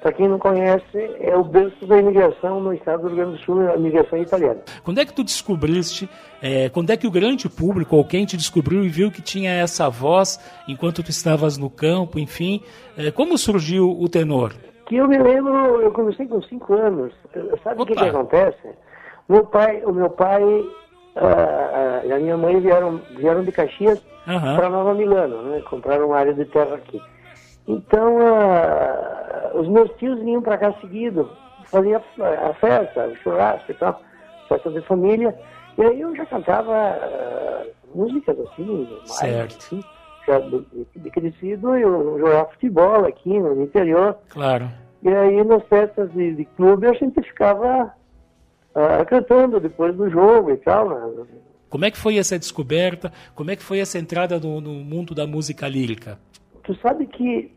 [0.04, 3.42] para quem não conhece, é o berço da imigração no estado do Rio Grande do
[3.42, 4.60] Sul, a imigração italiana.
[4.84, 6.10] Quando é que tu descobriste,
[6.42, 9.50] é, quando é que o grande público, ou quem te descobriu e viu que tinha
[9.50, 10.38] essa voz
[10.68, 12.60] enquanto tu estavas no campo, enfim,
[12.98, 14.52] é, como surgiu o tenor?
[14.86, 17.14] Que eu me lembro, eu comecei com cinco anos.
[17.62, 18.68] Sabe o que, que, acontece?
[19.26, 24.56] Meu pai, o meu pai uh, e a minha mãe vieram, vieram de Caxias uhum.
[24.56, 25.62] para Nova Milano, né?
[25.62, 27.00] compraram uma área de terra aqui.
[27.66, 31.30] Então, uh, os meus tios vinham para cá seguido,
[31.66, 34.00] faziam a festa, o churrasco e tal,
[34.48, 35.34] festa de família.
[35.78, 39.56] E aí eu já cantava uh, músicas assim, certo.
[39.56, 39.84] assim,
[40.26, 40.64] já de,
[40.96, 44.16] de crescido, eu jogava futebol aqui no interior.
[44.28, 44.70] Claro.
[45.02, 47.94] E aí nas festas de, de clube a gente ficava
[48.74, 50.88] uh, cantando depois do jogo e tal.
[50.88, 51.26] Né?
[51.68, 53.12] Como é que foi essa descoberta?
[53.34, 56.18] Como é que foi essa entrada no, no mundo da música lírica?
[56.64, 57.54] Tu sabe que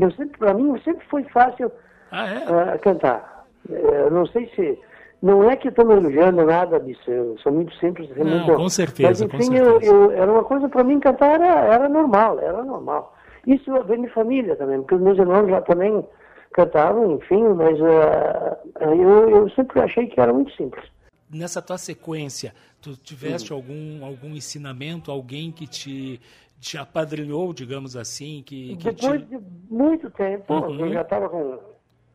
[0.00, 1.70] eu sempre, para mim sempre foi fácil
[2.10, 2.74] ah, é?
[2.74, 3.46] uh, cantar.
[3.68, 4.78] Eu não sei se
[5.22, 7.10] não é que estou me elogiando nada disso.
[7.10, 9.08] Eu sou muito simples, não, muito, com certeza.
[9.08, 9.86] Mas enfim, com certeza.
[9.86, 13.16] Eu, eu, era uma coisa para mim cantar era, era normal, era normal.
[13.46, 16.04] Isso vem de família também, porque os meus irmãos já também
[16.52, 20.84] cantavam, enfim, mas uh, eu, eu sempre achei que era muito simples
[21.32, 26.20] nessa tua sequência, tu tiveste algum, algum ensinamento, alguém que te,
[26.62, 28.42] te apadrinhou, digamos assim?
[28.46, 29.26] Que, que Depois te...
[29.26, 30.86] de muito tempo, Uhum.
[30.86, 31.58] eu já estava com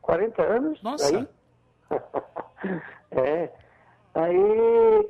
[0.01, 0.81] 40 anos.
[0.81, 1.19] Nossa!
[1.19, 1.27] Aí,
[3.11, 3.51] é.
[4.15, 5.09] Aí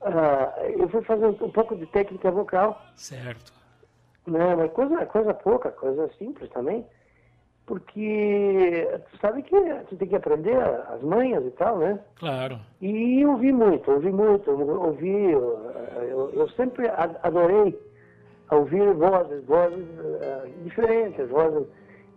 [0.00, 2.82] ah, eu fui fazer um, um pouco de técnica vocal.
[2.96, 3.52] Certo.
[4.26, 6.86] Né, mas coisa, coisa pouca, coisa simples também.
[7.66, 9.56] Porque tu sabe que
[9.88, 12.00] tu tem que aprender as manhas e tal, né?
[12.16, 12.58] Claro.
[12.80, 15.30] E ouvi muito, ouvi muito, ouvi.
[15.30, 16.88] Eu, eu, sempre
[18.50, 19.86] a- ouvir vozes, vozes
[20.20, 21.66] eh, diferentes, vozes.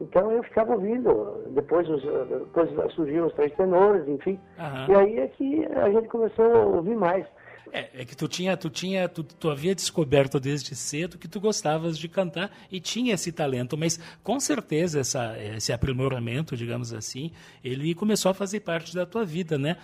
[0.02, 1.44] Então eu ficava ouvindo.
[1.52, 4.40] Depois, os, eh, depois surgiram os três tenores, enfim.
[4.58, 4.88] Aham.
[4.90, 7.26] E aí é que a gente começou a ouvir mais.
[7.72, 11.40] É, é que tu tinha, tu tinha, tu, tu havia descoberto desde cedo que tu
[11.40, 17.32] gostavas de cantar e tinha esse talento, mas com certeza essa, esse aprimoramento, digamos assim,
[17.64, 19.78] ele começou a fazer parte da tua vida, né?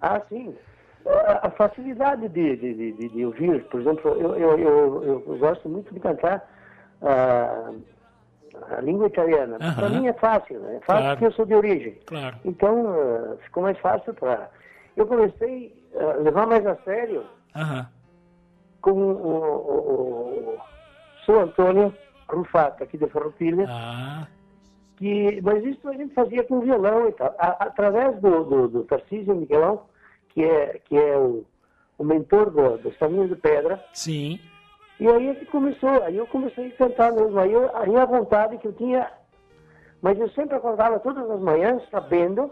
[0.00, 0.54] Ah, sim.
[1.06, 5.92] A, facilidade de, de, de, de, ouvir, por exemplo, eu, eu, eu, eu gosto muito
[5.92, 6.48] de cantar
[7.00, 7.80] uh,
[8.76, 9.58] a língua italiana.
[9.60, 9.74] Uhum.
[9.74, 10.76] Para mim é fácil, né?
[10.76, 11.10] é fácil claro.
[11.10, 11.98] porque eu sou de origem.
[12.06, 12.36] Claro.
[12.44, 14.50] Então uh, ficou mais fácil para.
[14.96, 17.24] Eu comecei a levar mais a sério
[17.56, 17.86] uhum.
[18.82, 20.58] com o, o, o,
[21.24, 21.94] São Antônio
[22.28, 23.66] Rufato, aqui de Farroupilha.
[23.68, 24.26] Ah.
[24.96, 27.34] Que, mas isso a gente fazia com violão e tal.
[27.38, 29.84] A, através do, do, do Tarcísio Miguelão,
[30.34, 31.44] que é, que é o,
[31.98, 33.82] o mentor do, do Caminho de Pedra.
[33.92, 34.40] Sim.
[34.98, 37.38] E aí é que começou, aí eu comecei a cantar mesmo.
[37.38, 39.10] Aí, eu, a vontade que eu tinha,
[40.02, 42.50] mas eu sempre acordava todas as manhãs sabendo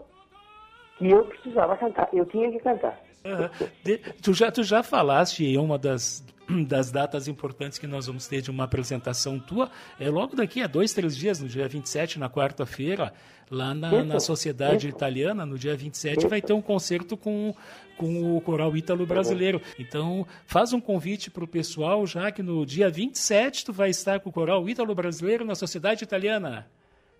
[0.96, 2.98] que eu precisava cantar, eu tinha que cantar.
[3.24, 3.68] Uhum.
[3.84, 6.24] De, tu, já, tu já falaste em uma das,
[6.66, 10.66] das datas importantes que nós vamos ter de uma apresentação tua, é logo daqui a
[10.66, 13.12] dois, três dias, no dia 27, na quarta-feira,
[13.50, 17.54] lá na, na Sociedade Italiana, no dia 27, vai ter um concerto com,
[17.96, 19.60] com o Coral Ítalo Brasileiro.
[19.78, 24.20] Então, faz um convite para o pessoal, já que no dia 27 tu vai estar
[24.20, 26.66] com o Coral Ítalo Brasileiro na Sociedade Italiana.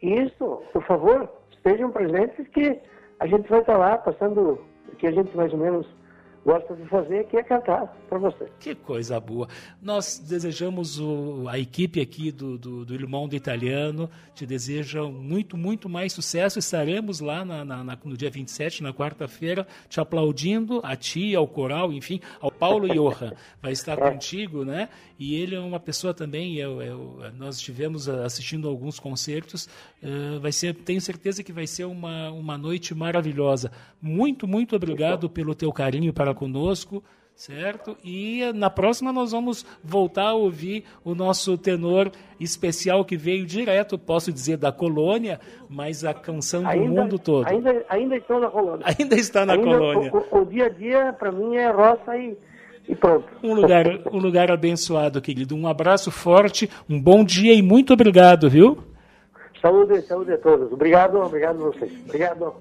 [0.03, 2.79] Isso, por favor, estejam presentes que
[3.20, 4.61] a gente vai estar lá passando
[4.99, 5.87] que a gente mais ou menos
[6.49, 8.46] gosta de fazer, que é cantar para você.
[8.59, 9.46] Que coisa boa.
[9.82, 15.59] Nós desejamos o, a equipe aqui do, do, do Irmão do Italiano, te deseja muito,
[15.59, 16.59] muito mais sucesso.
[16.59, 21.46] Estaremos lá na, na, na, no dia 27, na quarta-feira, te aplaudindo, a ti, ao
[21.46, 23.34] coral, enfim, ao Paulo Johan.
[23.61, 24.11] Vai estar é.
[24.11, 24.88] contigo, né?
[25.18, 29.68] E ele é uma pessoa também, eu, eu, nós estivemos assistindo alguns concertos,
[30.01, 33.72] uh, vai ser, tenho certeza que vai ser uma, uma noite maravilhosa.
[34.01, 37.03] Muito, muito obrigado pelo teu carinho para conosco,
[37.34, 37.97] certo?
[38.05, 43.99] E na próxima nós vamos voltar a ouvir o nosso tenor especial que veio direto,
[43.99, 47.47] posso dizer, da colônia, mas a canção do ainda, mundo todo.
[47.47, 48.86] Ainda, ainda estou na colônia.
[48.99, 50.12] Ainda está na ainda, colônia.
[50.12, 52.36] O, o, o, dia a dia, para mim, é roça e,
[52.89, 53.26] e pronto.
[53.43, 55.55] Um lugar, um lugar abençoado, querido.
[55.55, 58.78] Um abraço forte, um bom dia e muito obrigado, viu?
[59.61, 60.72] Saúde, saúde a todos.
[60.72, 61.93] Obrigado, obrigado a vocês.
[62.05, 62.55] Obrigado.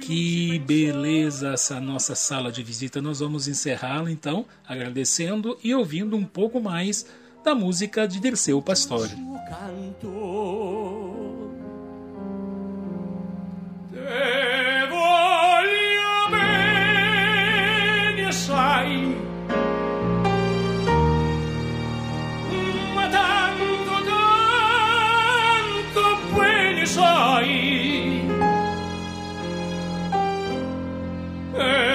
[0.00, 3.00] Que beleza essa nossa sala de visita.
[3.00, 7.06] Nós vamos encerrá-la então, agradecendo e ouvindo um pouco mais
[7.44, 9.10] da música de Dirceu Pastore.
[18.32, 19.31] sai
[31.54, 31.88] è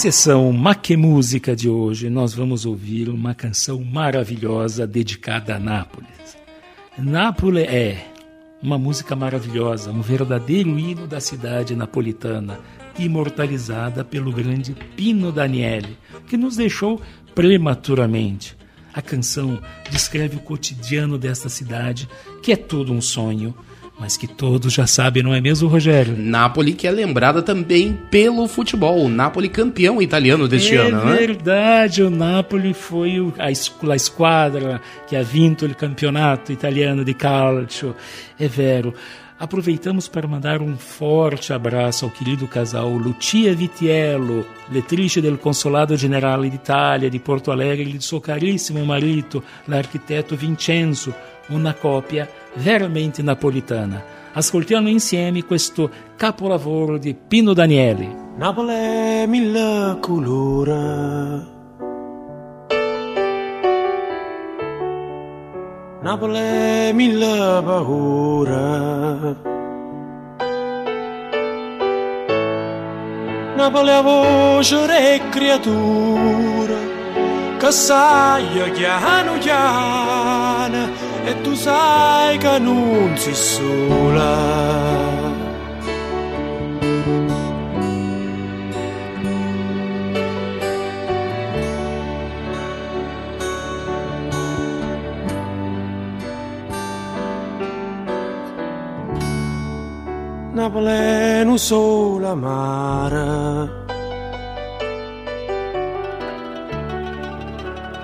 [0.00, 6.38] sessão Maque Música de hoje, nós vamos ouvir uma canção maravilhosa dedicada a Nápoles.
[6.96, 8.06] Nápoles é
[8.62, 12.58] uma música maravilhosa, um verdadeiro hino da cidade napolitana,
[12.98, 16.98] imortalizada pelo grande Pino Daniele, que nos deixou
[17.34, 18.56] prematuramente.
[18.94, 22.08] A canção descreve o cotidiano desta cidade,
[22.42, 23.54] que é todo um sonho,
[24.00, 26.16] mas que todos já sabem, não é mesmo, Rogério?
[26.16, 31.16] Napoli que é lembrada também pelo futebol, o Napoli campeão italiano deste é ano, né?
[31.16, 37.04] verdade, o Napoli foi o, a, es- la squadra que ha vinto il campionato italiano
[37.04, 37.94] di calcio,
[38.38, 38.94] é vero.
[39.38, 46.50] Aproveitamos para mandar um forte abraço ao querido casal Lucia Vitiello, letrice del Consolado Generale
[46.50, 51.14] d'Italia di Porto Alegre, e do seu carissimo marito, l'architetto Vincenzo,
[51.48, 54.02] una coppia veramente napolitana.
[54.32, 58.28] Ascoltiamo insieme questo capolavoro di Pino Daniele.
[58.36, 61.58] Napoli mille colori.
[66.02, 69.48] Napoli mille paure.
[73.56, 76.78] Napoli è voce e creatura
[77.58, 84.78] che sai chiano chiano e tu sai che non sei sola.
[100.52, 103.79] Napoli non solo amare.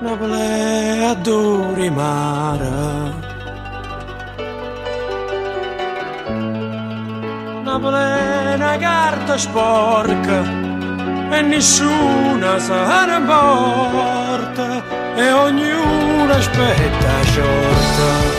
[0.06, 2.70] Napoli adori mare.
[7.64, 10.42] Napoli è una carta sporca
[11.30, 14.84] e nessuna se ne importa
[15.16, 18.35] e ognuno aspetta sciorta.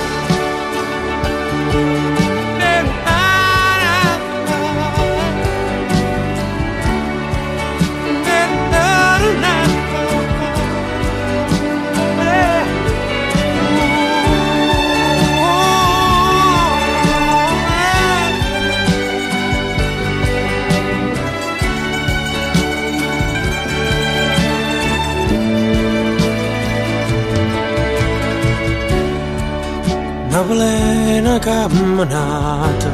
[30.48, 32.92] Plena camminata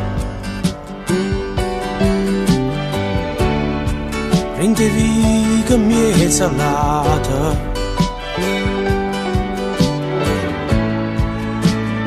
[4.55, 7.41] Prende viga mia salata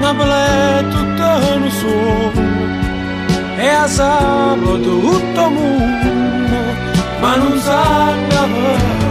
[0.00, 2.46] Napoli tutto un suono
[3.58, 6.60] e a sabato tutto mondo
[7.20, 9.05] ma non sa la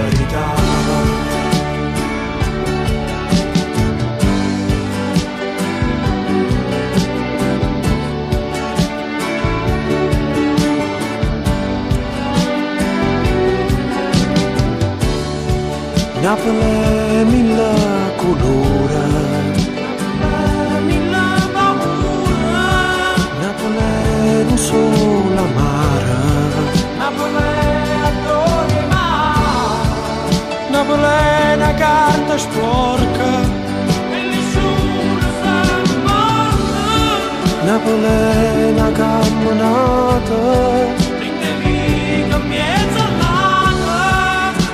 [16.25, 17.71] Napoli mille
[18.17, 19.05] colore.
[20.87, 22.65] Mille paura
[23.41, 26.21] Napoli non solo amara
[26.97, 27.45] Napoli
[28.09, 30.23] adore mare.
[30.71, 33.29] Napoli è una carta sporca.
[34.15, 35.55] E nessuno sa
[35.93, 36.85] importa
[37.65, 40.43] Napoli è una camminata.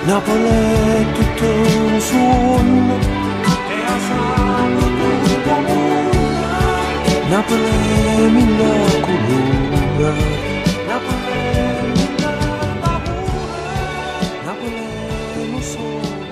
[0.04, 2.96] Napoli è tutto un suono
[3.70, 4.88] e a sangue
[5.24, 6.20] tutto amore
[7.30, 10.14] Napoli è mille colore
[10.88, 12.32] Napoli è mille
[12.82, 13.06] paura
[14.46, 16.30] Napoli è non solo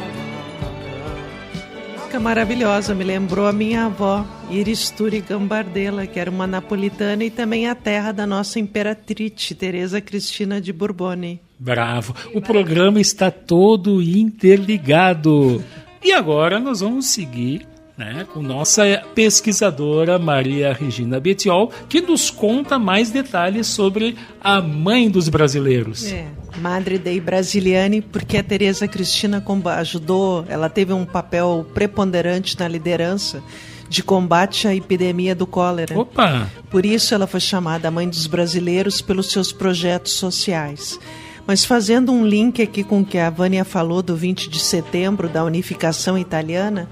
[1.96, 7.30] Música maravilhosa, me lembrou a minha avó, Iris Turi Gambardella, que era uma napolitana e
[7.30, 11.38] também a terra da nossa imperatriz, Teresa Cristina de Bourbon.
[11.60, 12.16] Bravo.
[12.34, 15.64] O programa está todo interligado.
[16.04, 22.80] E agora nós vamos seguir né, com nossa pesquisadora Maria Regina Betiol, que nos conta
[22.80, 26.12] mais detalhes sobre a mãe dos brasileiros.
[26.12, 26.26] É,
[26.60, 29.44] Madre dei Brasiliani, porque a Teresa Cristina
[29.78, 33.44] ajudou, ela teve um papel preponderante na liderança
[33.90, 35.98] de combate à epidemia do cólera.
[36.00, 36.48] Opa!
[36.70, 41.00] Por isso ela foi chamada a mãe dos brasileiros pelos seus projetos sociais.
[41.48, 45.28] Mas fazendo um link aqui com o que a Vânia falou do 20 de setembro,
[45.28, 46.88] da unificação italiana,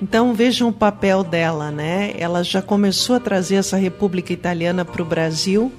[0.00, 2.14] então vejam o papel dela, né?
[2.18, 5.70] Ela já começou a trazer essa República Italiana para o Brasil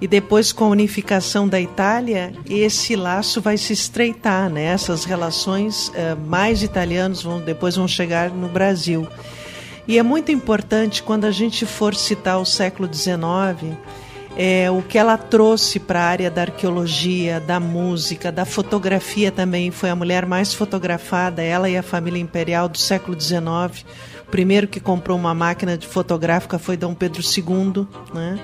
[0.00, 4.64] e depois com a unificação da Itália, esse laço vai se estreitar, né?
[4.64, 9.06] Essas relações, eh, mais italianos vão depois vão chegar no Brasil.
[9.86, 13.76] E é muito importante quando a gente for citar o século XIX,
[14.36, 19.70] é, o que ela trouxe para a área da arqueologia, da música, da fotografia também.
[19.70, 23.84] Foi a mulher mais fotografada, ela e a família imperial do século XIX.
[24.26, 27.86] O primeiro que comprou uma máquina de fotográfica foi Dom Pedro II.
[28.14, 28.38] Né?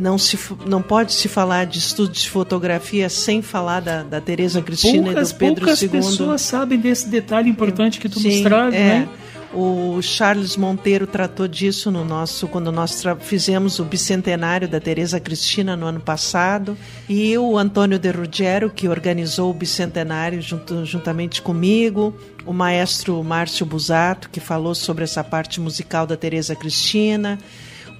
[0.00, 4.62] Não, se, não pode se falar de estudos de fotografia sem falar da, da Teresa
[4.62, 5.88] Cristina poucas, e do Pedro poucas II.
[5.88, 8.78] pessoas sabem desse detalhe importante que tu nos traz, é.
[8.78, 9.08] né?
[9.60, 15.76] O Charles Monteiro tratou disso no nosso quando nós fizemos o bicentenário da Teresa Cristina
[15.76, 16.78] no ano passado
[17.08, 23.66] e o Antônio De Ruggiero que organizou o bicentenário junto, juntamente comigo, o maestro Márcio
[23.66, 27.36] Busato que falou sobre essa parte musical da Teresa Cristina.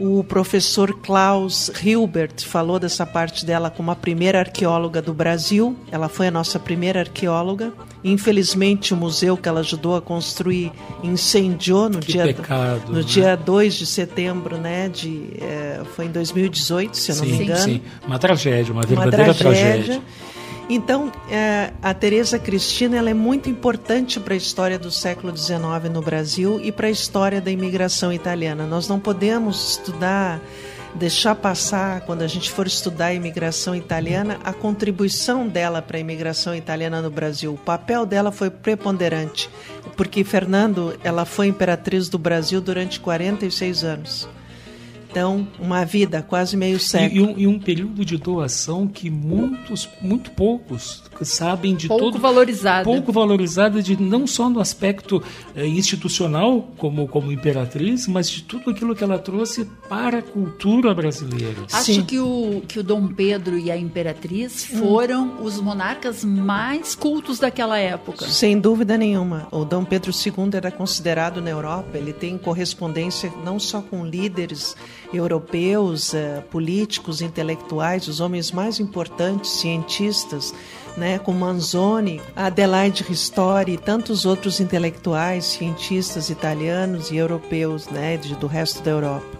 [0.01, 5.76] O professor Klaus Hilbert falou dessa parte dela como a primeira arqueóloga do Brasil.
[5.90, 7.72] Ela foi a nossa primeira arqueóloga.
[8.05, 10.70] Infelizmente, o museu que ela ajudou a construir
[11.03, 13.03] incendiou no Que dia pecado, no né?
[13.03, 14.88] dia 2 de setembro, né?
[14.88, 17.59] De, é, foi em 2018, se eu não sim, me engano.
[17.64, 17.82] sim.
[18.07, 19.72] Uma tragédia, uma Uma verdadeira tragédia.
[19.84, 20.03] tragédia.
[20.70, 25.90] Então, é, a Teresa Cristina ela é muito importante para a história do século XIX
[25.90, 28.66] no Brasil e para a história da imigração italiana.
[28.66, 30.38] Nós não podemos estudar,
[30.94, 36.00] deixar passar, quando a gente for estudar a imigração italiana, a contribuição dela para a
[36.00, 37.54] imigração italiana no Brasil.
[37.54, 39.48] O papel dela foi preponderante,
[39.96, 44.28] porque Fernando, ela foi imperatriz do Brasil durante 46 anos.
[45.11, 47.11] Então, uma vida, quase meio século.
[47.11, 52.04] E, e, um, e, um, período de doação que muitos, muito poucos sabem de pouco
[52.04, 52.12] todo...
[52.12, 52.84] Pouco valorizada.
[52.84, 55.22] Pouco valorizada, de, não só no aspecto
[55.56, 60.94] eh, institucional, como, como imperatriz, mas de tudo aquilo que ela trouxe para a cultura
[60.94, 61.64] brasileira.
[61.72, 64.78] Acho que o, que o Dom Pedro e a imperatriz hum.
[64.78, 65.42] foram hum.
[65.42, 68.26] os monarcas mais cultos daquela época.
[68.26, 69.48] Sem dúvida nenhuma.
[69.50, 74.76] O Dom Pedro II era considerado na Europa, ele tem correspondência não só com líderes
[75.12, 80.54] europeus, uh, políticos, intelectuais, os homens mais importantes, cientistas,
[80.96, 88.34] né, como Manzoni, Adelaide Ristori e tantos outros intelectuais, cientistas italianos e europeus, né, de,
[88.34, 89.38] do resto da Europa.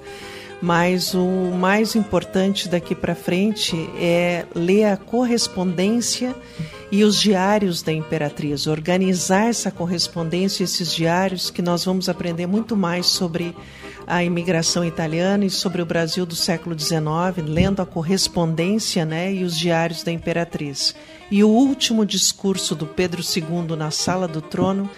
[0.61, 6.35] Mas o mais importante daqui para frente é ler a correspondência
[6.91, 12.77] e os diários da imperatriz, organizar essa correspondência, esses diários, que nós vamos aprender muito
[12.77, 13.55] mais sobre
[14.09, 19.45] a imigração italiana e sobre o Brasil do século XIX, lendo a correspondência né, e
[19.45, 20.95] os diários da imperatriz.
[21.31, 24.91] E o último discurso do Pedro II na sala do trono,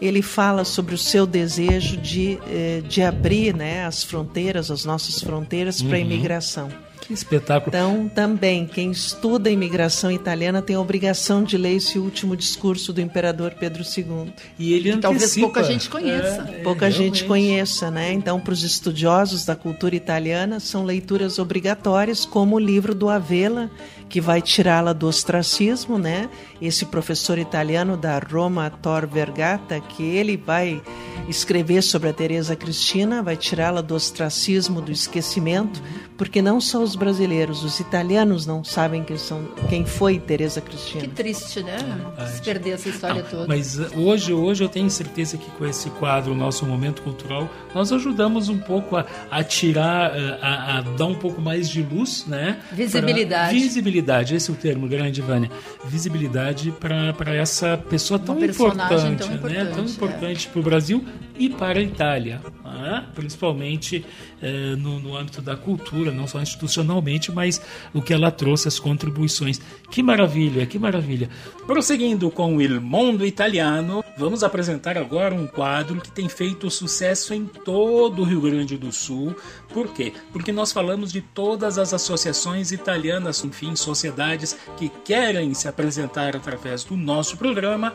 [0.00, 5.20] ele fala sobre o seu desejo de, eh, de abrir né, as fronteiras, as nossas
[5.20, 5.88] fronteiras, uhum.
[5.88, 6.68] para a imigração.
[7.02, 7.68] Que espetáculo.
[7.68, 12.92] Então, também, quem estuda a imigração italiana tem a obrigação de ler esse último discurso
[12.92, 14.32] do imperador Pedro II.
[14.56, 15.00] E ele antecipa.
[15.02, 16.48] Talvez pouca gente conheça.
[16.48, 17.18] É, pouca realmente.
[17.18, 18.12] gente conheça, né?
[18.12, 23.68] Então, para os estudiosos da cultura italiana, são leituras obrigatórias, como o livro do Avela,
[24.08, 26.28] que vai tirá-la do ostracismo, né?
[26.60, 30.80] Esse professor italiano da Roma Tor Vergata, que ele vai
[31.28, 35.82] escrever sobre a Teresa Cristina, vai tirá-la do ostracismo, do esquecimento,
[36.22, 41.00] porque não só os brasileiros, os italianos não sabem quem, são, quem foi Teresa Cristina.
[41.00, 41.76] Que triste, né?
[42.16, 43.48] É Se perder essa história toda.
[43.48, 47.50] Mas uh, hoje, hoje eu tenho certeza que com esse quadro, o nosso momento cultural,
[47.74, 51.82] nós ajudamos um pouco a, a tirar, uh, a, a, dar um pouco mais de
[51.82, 52.60] luz, né?
[52.70, 53.58] Visibilidade.
[53.58, 55.50] visibilidade, esse é o termo grande, Vânia.
[55.86, 59.72] Visibilidade para essa pessoa tão importante, tão importante, né?
[59.74, 60.50] Tão importante é.
[60.52, 61.04] para o Brasil
[61.36, 63.06] e para a Itália, né?
[63.12, 64.04] principalmente
[64.40, 67.60] eh, no, no âmbito da cultura, não só institucionalmente, mas
[67.92, 69.60] o que ela trouxe, as contribuições.
[69.90, 71.28] Que maravilha, que maravilha.
[71.66, 77.34] Prosseguindo com o Il Mondo Italiano, vamos apresentar agora um quadro que tem feito sucesso
[77.34, 79.34] em todo o Rio Grande do Sul.
[79.72, 80.12] Por quê?
[80.32, 86.84] Porque nós falamos de todas as associações italianas, enfim, sociedades que querem se apresentar através
[86.84, 87.92] do nosso programa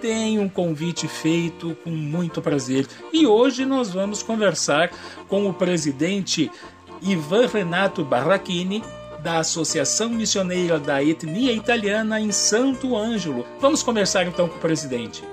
[0.00, 2.86] tem um convite feito com muito prazer.
[3.12, 4.90] E hoje nós vamos conversar
[5.28, 6.50] com o presidente
[7.02, 8.82] Ivan Renato Barrachini,
[9.22, 13.44] da Associação Missioneira da Etnia Italiana em Santo Ângelo.
[13.60, 15.24] Vamos conversar então com o presidente.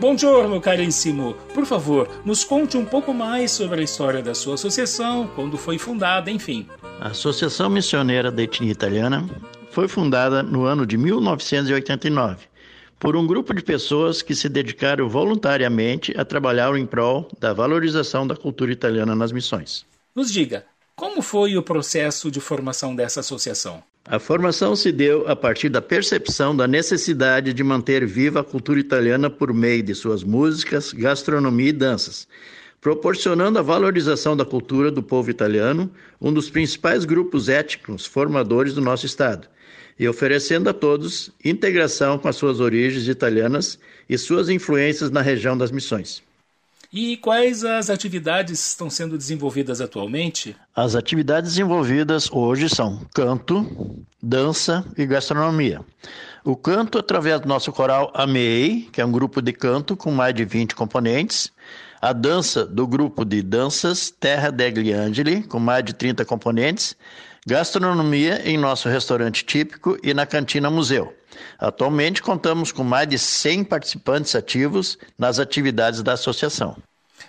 [0.00, 1.34] Bom giorno, carissimo.
[1.54, 5.78] Por favor, nos conte um pouco mais sobre a história da sua associação, quando foi
[5.78, 6.66] fundada, enfim.
[7.00, 9.28] A Associação Missioneira da Etnia Italiana
[9.70, 12.54] foi fundada no ano de 1989
[12.98, 18.26] por um grupo de pessoas que se dedicaram voluntariamente a trabalhar em prol da valorização
[18.26, 19.84] da cultura italiana nas missões.
[20.14, 20.64] Nos diga,
[20.96, 23.82] como foi o processo de formação dessa associação?
[24.04, 28.80] A formação se deu a partir da percepção da necessidade de manter viva a cultura
[28.80, 32.26] italiana por meio de suas músicas, gastronomia e danças,
[32.80, 35.90] proporcionando a valorização da cultura do povo italiano,
[36.20, 39.48] um dos principais grupos étnicos formadores do nosso Estado,
[39.98, 43.78] e oferecendo a todos integração com as suas origens italianas
[44.08, 46.22] e suas influências na região das missões.
[46.96, 50.54] E quais as atividades estão sendo desenvolvidas atualmente?
[50.76, 55.80] As atividades desenvolvidas hoje são canto, dança e gastronomia.
[56.44, 60.32] O canto através do nosso coral AMEI, que é um grupo de canto com mais
[60.36, 61.50] de 20 componentes.
[62.00, 66.96] A dança do grupo de danças Terra degli Angeli, com mais de 30 componentes
[67.46, 71.14] gastronomia em nosso restaurante típico e na cantina museu.
[71.58, 76.76] Atualmente contamos com mais de 100 participantes ativos nas atividades da associação.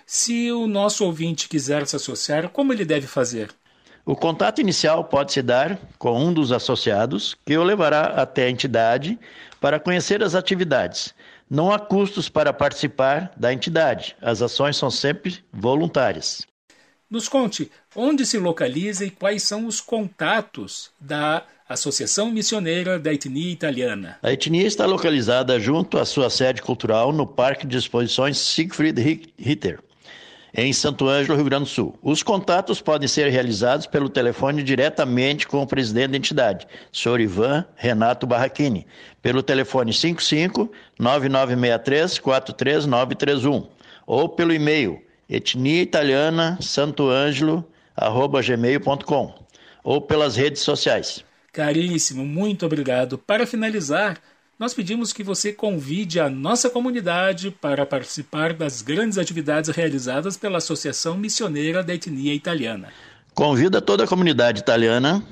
[0.06, 3.50] Se o nosso ouvinte quiser se associar, como ele deve fazer?
[4.04, 8.50] O contato inicial pode se dar com um dos associados, que o levará até a
[8.50, 9.18] entidade
[9.60, 11.12] para conhecer as atividades.
[11.50, 16.46] Não há custos para participar da entidade, as ações são sempre voluntárias.
[17.08, 23.52] Nos conte onde se localiza e quais são os contatos da Associação Missioneira da Etnia
[23.52, 24.18] Italiana.
[24.20, 29.80] A etnia está localizada junto à sua sede cultural no Parque de Exposições Siegfried Ritter,
[30.52, 31.96] em Santo Ângelo, Rio Grande do Sul.
[32.02, 37.20] Os contatos podem ser realizados pelo telefone diretamente com o presidente da entidade, Sr.
[37.20, 38.84] Ivan Renato Barrachini,
[39.22, 43.68] pelo telefone 55 9963 43931
[44.06, 47.64] ou pelo e-mail etnia italiana santo ângelo
[47.96, 49.34] arroba gmail.com
[49.82, 51.24] ou pelas redes sociais.
[51.52, 53.16] Caríssimo, muito obrigado.
[53.16, 54.18] Para finalizar,
[54.58, 60.58] nós pedimos que você convide a nossa comunidade para participar das grandes atividades realizadas pela
[60.58, 62.88] Associação Missioneira da Etnia Italiana.
[63.34, 65.22] Convida toda a comunidade italiana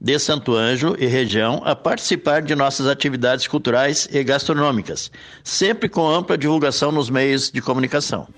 [0.00, 5.10] de Santo Anjo e região a participar de nossas atividades culturais e gastronômicas,
[5.42, 8.28] sempre com ampla divulgação nos meios de comunicação.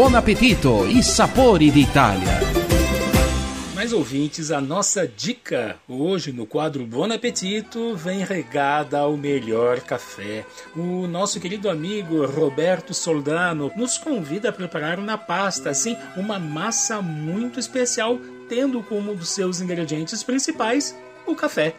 [0.00, 2.40] Buon appetito e sapori d'Italia!
[3.74, 10.46] Mais ouvintes, a nossa dica hoje no quadro Bom Apetito vem regada ao melhor café.
[10.74, 17.02] O nosso querido amigo Roberto Soldano nos convida a preparar na pasta, assim, uma massa
[17.02, 21.74] muito especial, tendo como um dos seus ingredientes principais o café.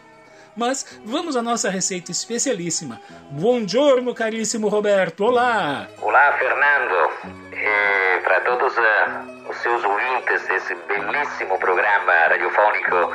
[0.56, 3.00] Mas vamos à nossa receita especialíssima.
[3.32, 5.24] Buongiorno, caríssimo Roberto.
[5.24, 5.88] Olá!
[6.00, 7.51] Olá, Fernando.
[8.24, 13.12] Para todos uh, os seus ouvintes desse belíssimo programa radiofônico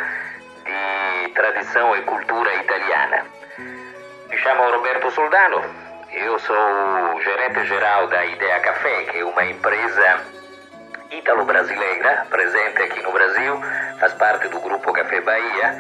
[0.64, 3.26] de tradição e cultura italiana.
[4.30, 5.64] Me chamo Roberto Soldano.
[6.14, 10.22] Eu sou gerente geral da Idea Café, que é uma empresa
[11.12, 13.62] ítalo-brasileira presente aqui no Brasil,
[14.00, 15.76] faz parte do grupo Café Bahia.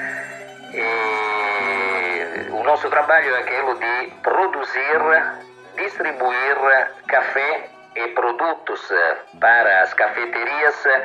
[0.74, 4.99] E o nosso trabalho é aquele de produzir,
[5.78, 6.57] distribuir
[7.07, 11.03] café e produtos eh, para as cafeterias eh,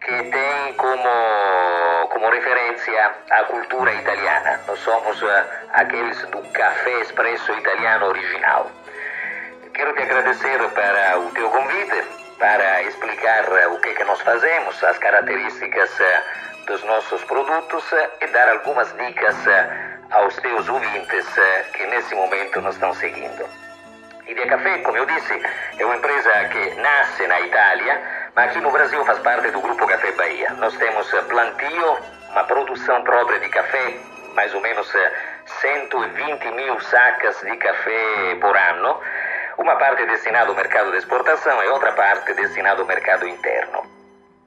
[0.00, 4.60] que têm como, como referência a cultura italiana.
[4.66, 5.44] Nós somos eh,
[5.74, 8.70] aqueles do café expresso italiano original.
[9.74, 12.02] Quero te agradecer para o teu convite,
[12.38, 15.90] para explicar o que, que nós fazemos, as características
[16.66, 17.84] dos nossos produtos
[18.20, 19.36] e dar algumas dicas
[20.10, 21.26] aos teus ouvintes
[21.72, 23.63] que nesse momento nos estão seguindo.
[24.26, 25.42] Idea Café, como eu disse,
[25.78, 28.00] é uma empresa que nasce na Itália,
[28.34, 30.50] mas aqui no Brasil faz parte do Grupo Café Bahia.
[30.54, 31.98] Nós temos plantio,
[32.30, 33.94] uma produção própria de café,
[34.34, 34.90] mais ou menos
[35.60, 38.98] 120 mil sacas de café por ano,
[39.58, 43.80] uma parte destinada ao mercado de exportação e outra parte destinada ao mercado interno.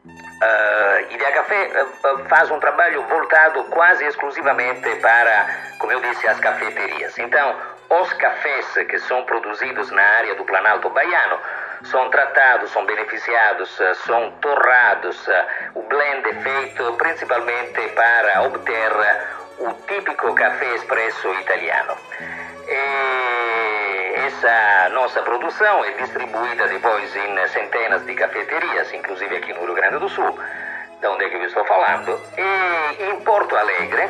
[0.08, 5.48] Uh, Idea Café uh, faz um trabalho voltado quase exclusivamente para,
[5.80, 7.18] como eu disse, as cafeterias.
[7.18, 7.56] Então,
[7.90, 11.40] os cafés que são produzidos na área do Planalto Baiano
[11.84, 13.70] são tratados, são beneficiados,
[14.06, 15.28] são torrados.
[15.76, 18.92] O blend é feito principalmente para obter
[19.60, 21.96] o típico café expresso italiano.
[22.68, 29.76] E essa nossa produção é distribuída depois em centenas de cafeterias, inclusive aqui no Rio
[29.76, 30.38] Grande do Sul,
[31.00, 32.20] de onde é que eu estou falando.
[32.38, 34.10] E em Porto Alegre,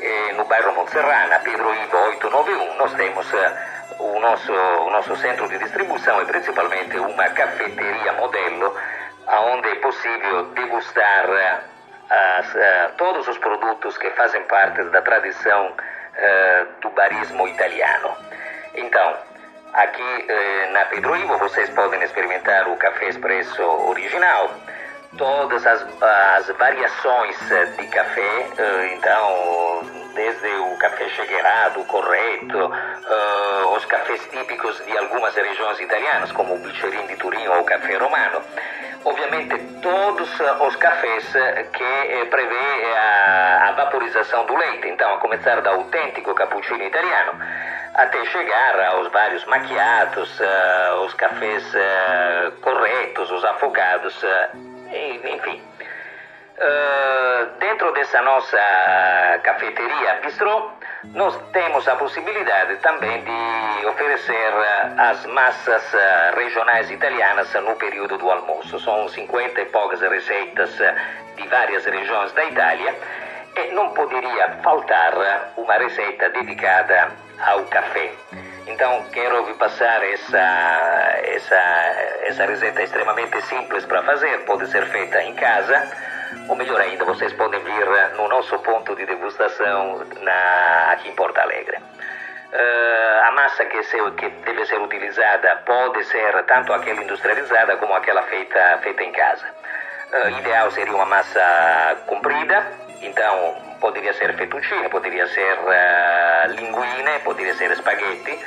[0.00, 3.52] eh, no bairro Montserrana, Pedro Ivo 891, nós temos eh,
[3.98, 8.76] o, nosso, o nosso centro de distribuição e principalmente uma cafeteria modelo,
[9.26, 11.26] onde é possível degustar
[12.10, 15.72] eh, todos os produtos que fazem parte da tradição
[16.80, 18.12] do barismo italiano.
[18.74, 19.16] Então,
[19.72, 20.26] aqui
[20.72, 24.50] na Pedro Ivo vocês podem experimentar o café expresso original,
[25.16, 25.86] todas as,
[26.36, 27.36] as variações
[27.76, 28.46] de café,
[28.94, 36.54] então desde o café cheguerado, correto, uh, os cafés típicos de algumas regiões italianas, como
[36.54, 38.42] o bicherin de Turim ou o café romano.
[39.04, 40.28] Obviamente, todos
[40.66, 41.24] os cafés
[41.72, 47.32] que eh, prevê a, a vaporização do leite, então, a começar do autêntico cappuccino italiano,
[47.94, 50.40] até chegar aos vários maquiatos,
[51.04, 51.64] os cafés
[52.60, 54.20] corretos, os afogados,
[55.24, 55.62] enfim.
[56.58, 58.58] Uh, dentro dessa nossa
[59.44, 60.70] cafeteria bistrô,
[61.14, 64.52] nós temos a possibilidade também de oferecer
[64.98, 65.92] as massas
[66.34, 68.80] regionais italianas no período do almoço.
[68.80, 70.76] São 50 e poucas receitas
[71.36, 72.92] de várias regiões da Itália
[73.56, 75.14] e não poderia faltar
[75.56, 78.12] uma receita dedicada ao café.
[78.68, 81.56] Então quero vi passar essa, essa,
[82.22, 85.90] essa receita extremamente simples para fazer, pode ser feita em casa,
[86.46, 91.38] ou melhor ainda, vocês podem vir no nosso ponto de degustação na, aqui em Porto
[91.38, 91.78] Alegre.
[91.78, 97.94] Uh, a massa que, se, que, deve ser utilizada pode ser tanto aquela industrializada como
[97.94, 99.46] aquela feita, feita em casa.
[100.12, 102.66] Uh, ideal seria uma massa comprida,
[103.02, 108.38] então poderia ser fettuccine, poderia ser uh, linguine, poderia ser spaghetti.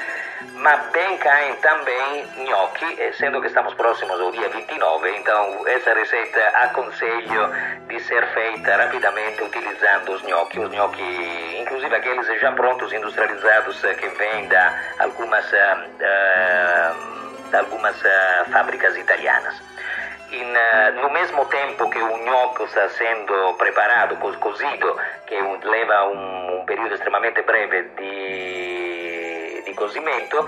[0.61, 6.39] ma ben caem também gnocchi, essendo che estamos próximos ao dia 29, então essa receita
[6.61, 7.49] aconselho
[7.87, 13.95] de ser feita rapidamente utilizando os gnocchi, os gnocchi, inclusive aqueles já prontos, industrializados, eh,
[13.95, 16.93] que vêm da algumas, ah,
[17.49, 19.70] da algumas ah, fábricas italianas.
[20.33, 24.97] Eh, no mesmo tempo che un gnocco sta essendo preparato, co- cozido,
[25.29, 30.47] un- leva un, un periodo estremamente breve di, di cozimento,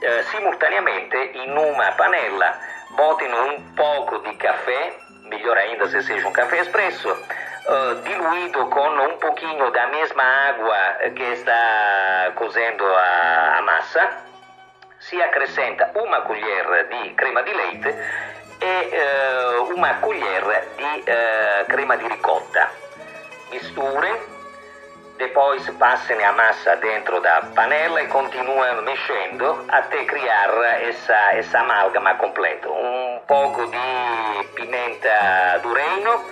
[0.00, 2.56] eh, simultaneamente in una panella
[2.88, 7.26] botino un poco di caffè, migliore ainda se seja un caffè espresso,
[7.68, 14.24] eh, diluído con un poquinho da mesma água che sta cozendo a, a massa,
[14.96, 21.96] si accrescenta una colher di crema di leite e eh, una colher di eh, crema
[21.96, 22.70] di ricotta.
[23.50, 24.20] Misture,
[25.16, 30.50] depois passem a massa dentro da panela e continuam mexendo até criar
[30.82, 32.68] essa, essa amálgama completa.
[32.68, 36.24] Um pouco de pimenta do reino,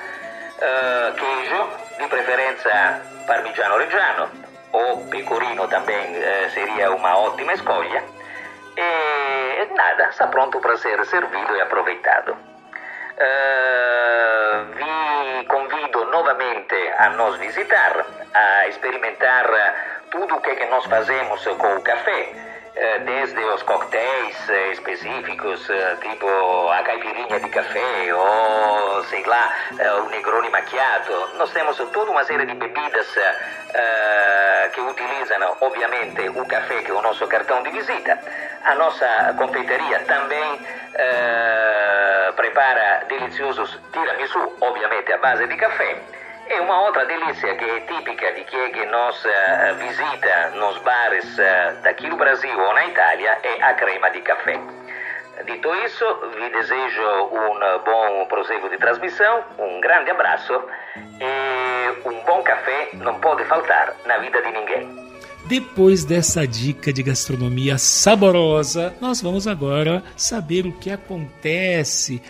[0.61, 1.69] eh, queijo,
[1.99, 4.47] di preferenza parmigiano reggiano
[4.77, 8.03] o pecorino também eh, seria uma ótima escolha.
[8.77, 9.26] E
[9.75, 12.37] nada, está pronto para ser servido e aproveitado.
[13.19, 18.05] Eh, vi convido novamente a nos visitar,
[18.35, 19.47] a experimentar
[20.11, 22.33] tudo o que, que nós fazemos com o café,
[23.05, 26.29] desde os coquetéis eh, específicos, eh, tipo
[26.69, 31.31] a caipirinha de café ou, sei lá, eh, o Negroni macchiato.
[31.39, 33.37] Nós temos toda uma série de bebidas eh,
[33.75, 38.19] eh, que utilizam, obviamente, o café, que é o nosso cartão de visita.
[38.65, 40.61] A nossa confeitaria também
[40.95, 45.97] eh, prepara deliciosos tiramisu, obviamente a base de café.
[46.49, 51.39] E uma outra delícia que é típica de quem que nos eh, visita nos bares
[51.39, 54.59] eh, daqui no Brasil ou na Itália é a crema de café.
[55.45, 56.05] Dito isso,
[56.39, 60.55] vi desejo um bom proseguo de transmissão, um grande abraço
[60.97, 65.07] e um bom café não pode faltar na vida de ninguém.
[65.47, 72.21] Depois dessa dica de gastronomia saborosa, nós vamos agora saber o que acontece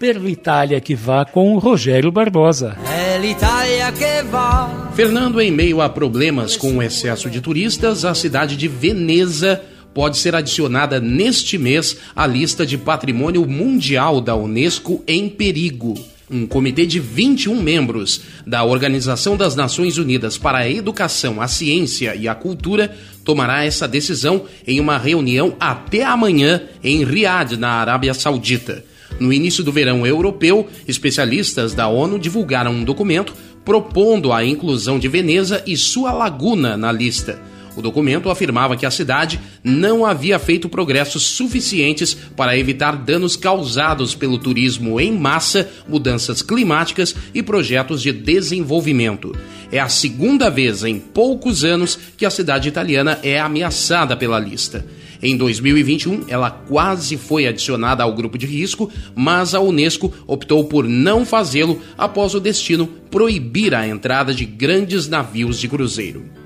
[0.00, 2.74] pela Itália que vá com o Rogério Barbosa.
[3.20, 4.90] L'Italia che va.
[4.94, 10.16] Fernando, em meio a problemas com o excesso de turistas, a cidade de Veneza pode
[10.16, 15.94] ser adicionada neste mês à lista de patrimônio mundial da Unesco em perigo.
[16.30, 22.14] Um comitê de 21 membros da Organização das Nações Unidas para a Educação, a Ciência
[22.14, 28.14] e a Cultura tomará essa decisão em uma reunião até amanhã em Riad, na Arábia
[28.14, 28.88] Saudita.
[29.18, 33.34] No início do verão europeu, especialistas da ONU divulgaram um documento
[33.64, 37.38] propondo a inclusão de Veneza e sua laguna na lista.
[37.76, 44.14] O documento afirmava que a cidade não havia feito progressos suficientes para evitar danos causados
[44.14, 49.34] pelo turismo em massa, mudanças climáticas e projetos de desenvolvimento.
[49.70, 54.84] É a segunda vez em poucos anos que a cidade italiana é ameaçada pela lista.
[55.22, 60.88] Em 2021, ela quase foi adicionada ao grupo de risco, mas a Unesco optou por
[60.88, 66.40] não fazê-lo após o destino proibir a entrada de grandes navios de cruzeiro.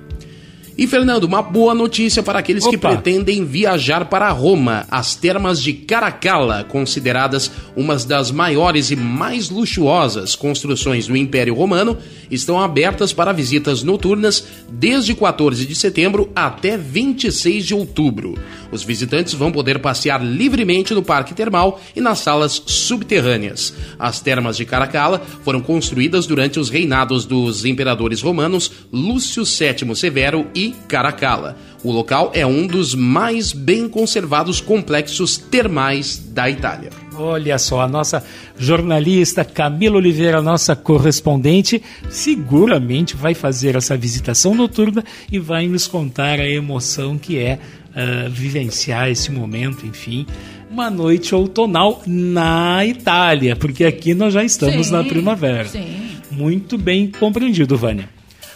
[0.77, 2.89] E Fernando, uma boa notícia para aqueles que Opa.
[2.89, 4.85] pretendem viajar para Roma.
[4.91, 11.97] As termas de Caracalla, consideradas umas das maiores e mais luxuosas construções do Império Romano,
[12.29, 18.35] estão abertas para visitas noturnas desde 14 de setembro até 26 de outubro.
[18.75, 23.73] Os visitantes vão poder passear livremente no parque termal e nas salas subterrâneas.
[23.97, 30.49] As termas de Caracalla foram construídas durante os reinados dos imperadores romanos Lúcio VII Severo
[30.53, 31.57] e Caracalla.
[31.85, 36.91] O local é um dos mais bem conservados complexos termais da Itália.
[37.17, 38.25] Olha só, a nossa
[38.59, 46.41] jornalista Camila Oliveira, nossa correspondente, seguramente vai fazer essa visitação noturna e vai nos contar
[46.41, 47.61] a emoção que é
[47.95, 50.27] ah, vivenciar esse momento, enfim.
[50.71, 55.67] Uma noite outonal na Itália, porque aqui nós já estamos Sim, na primavera.
[55.69, 56.01] sim.
[56.31, 58.09] Muito bem compreendido, Vânia.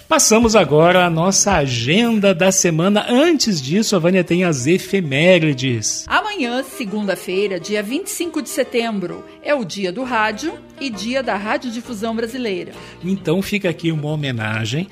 [0.08, 3.04] Passamos agora à nossa agenda da semana.
[3.08, 6.04] Antes disso, a Vânia tem as efemérides.
[6.08, 12.16] Amanhã, segunda-feira, dia 25 de setembro, é o dia do rádio e dia da radiodifusão
[12.16, 12.72] brasileira.
[13.04, 14.88] Então fica aqui uma homenagem,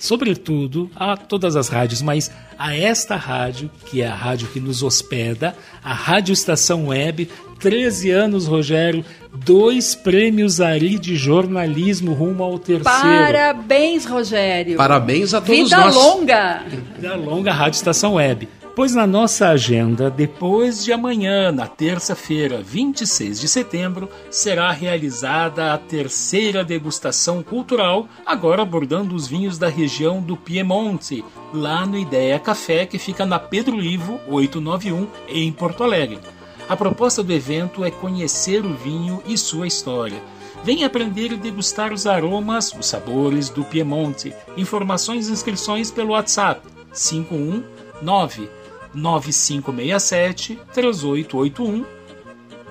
[0.00, 4.82] sobretudo a todas as rádios, mas a esta rádio, que é a rádio que nos
[4.82, 7.28] hospeda, a Rádio Estação Web,
[7.60, 9.04] 13 anos, Rogério,
[9.44, 12.82] dois prêmios Ari de jornalismo rumo ao terceiro.
[12.84, 14.76] Parabéns, Rogério!
[14.76, 15.94] Parabéns a todos Vida nós.
[15.94, 16.62] longa!
[16.98, 18.48] Da longa Rádio Estação Web.
[18.74, 25.78] Pois na nossa agenda, depois de amanhã, na terça-feira, 26 de setembro, será realizada a
[25.78, 32.86] terceira degustação cultural, agora abordando os vinhos da região do Piemonte, lá no Ideia Café,
[32.86, 36.20] que fica na Pedro Ivo 891, em Porto Alegre.
[36.68, 40.22] A proposta do evento é conhecer o vinho e sua história.
[40.62, 44.32] Venha aprender e degustar os aromas, os sabores do Piemonte.
[44.56, 46.60] Informações e inscrições pelo WhatsApp
[46.92, 48.59] 519
[48.94, 51.84] 9567 3881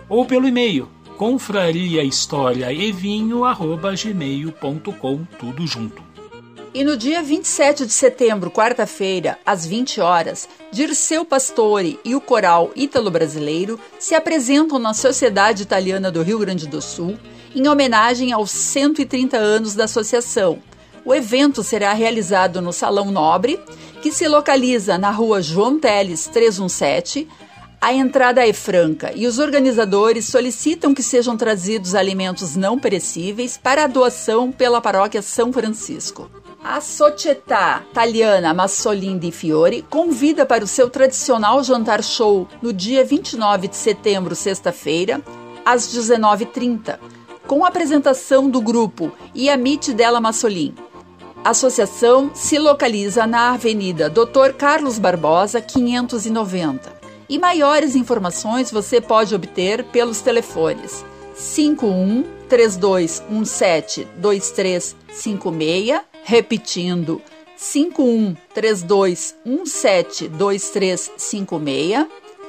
[0.08, 2.08] ou pelo e-mail confraria e
[5.38, 6.02] tudo junto.
[6.74, 12.72] E no dia 27 de setembro, quarta-feira, às 20 horas, Dirceu Pastore e o coral
[12.76, 17.18] ítalo-brasileiro se apresentam na Sociedade Italiana do Rio Grande do Sul
[17.56, 20.62] em homenagem aos 130 anos da associação.
[21.10, 23.60] O evento será realizado no Salão Nobre,
[24.00, 27.28] que se localiza na rua João Teles 317.
[27.82, 33.88] A entrada é franca e os organizadores solicitam que sejam trazidos alimentos não perecíveis para
[33.88, 36.30] doação pela paróquia São Francisco.
[36.64, 43.04] A Società Italiana Massolin di Fiori convida para o seu tradicional jantar show no dia
[43.04, 45.24] 29 de setembro, sexta-feira,
[45.66, 47.00] às 19h30,
[47.48, 50.76] com a apresentação do grupo Iamite della Massolin.
[51.44, 54.52] Associação se localiza na Avenida Dr.
[54.58, 57.00] Carlos Barbosa, 590.
[57.30, 67.22] E maiores informações você pode obter pelos telefones 51 3217 2356, repetindo
[67.56, 72.06] 51 3217 2356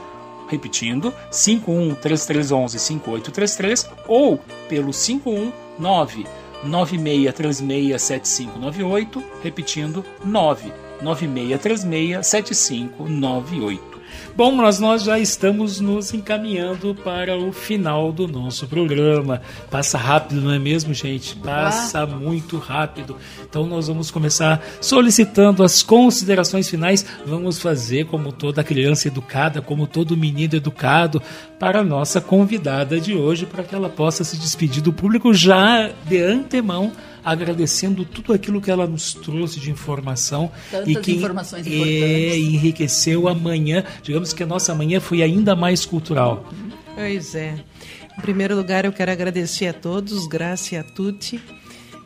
[0.50, 4.38] repetindo, 51 3311 5833 ou
[4.68, 6.26] pelo 519
[6.64, 13.89] 9636 7598, repetindo 99636 7598.
[14.36, 19.42] Bom, mas nós já estamos nos encaminhando para o final do nosso programa.
[19.70, 21.36] Passa rápido, não é mesmo, gente?
[21.36, 23.16] Passa muito rápido.
[23.48, 27.04] Então nós vamos começar solicitando as considerações finais.
[27.26, 31.22] Vamos fazer como toda criança educada, como todo menino educado,
[31.58, 35.90] para a nossa convidada de hoje, para que ela possa se despedir do público já
[36.06, 36.92] de antemão
[37.24, 42.36] agradecendo tudo aquilo que ela nos trouxe de informação Tantas e que informações é, importantes.
[42.36, 43.84] enriqueceu amanhã.
[44.02, 46.48] Digamos que a nossa manhã foi ainda mais cultural.
[46.94, 47.54] Pois é.
[48.18, 51.40] Em primeiro lugar, eu quero agradecer a todos, graças a tutti,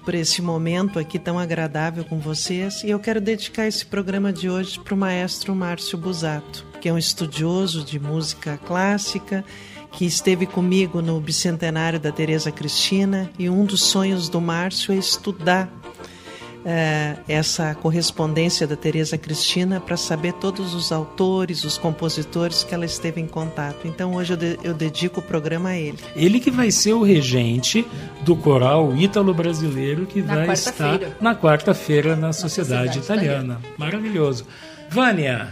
[0.04, 2.84] por esse momento aqui tão agradável com vocês.
[2.84, 6.92] E eu quero dedicar esse programa de hoje para o maestro Márcio Busato, que é
[6.92, 9.44] um estudioso de música clássica,
[9.96, 13.30] que esteve comigo no bicentenário da Teresa Cristina.
[13.38, 15.70] E um dos sonhos do Márcio é estudar
[16.66, 22.84] eh, essa correspondência da Teresa Cristina para saber todos os autores, os compositores que ela
[22.86, 23.86] esteve em contato.
[23.86, 25.98] Então hoje eu, de- eu dedico o programa a ele.
[26.16, 27.86] Ele que vai ser o regente
[28.22, 33.60] do coral ítalo-brasileiro que Na vai estar na quarta-feira na Sociedade, Sociedade Italiana.
[33.78, 34.46] Maravilhoso.
[34.90, 35.48] Vânia,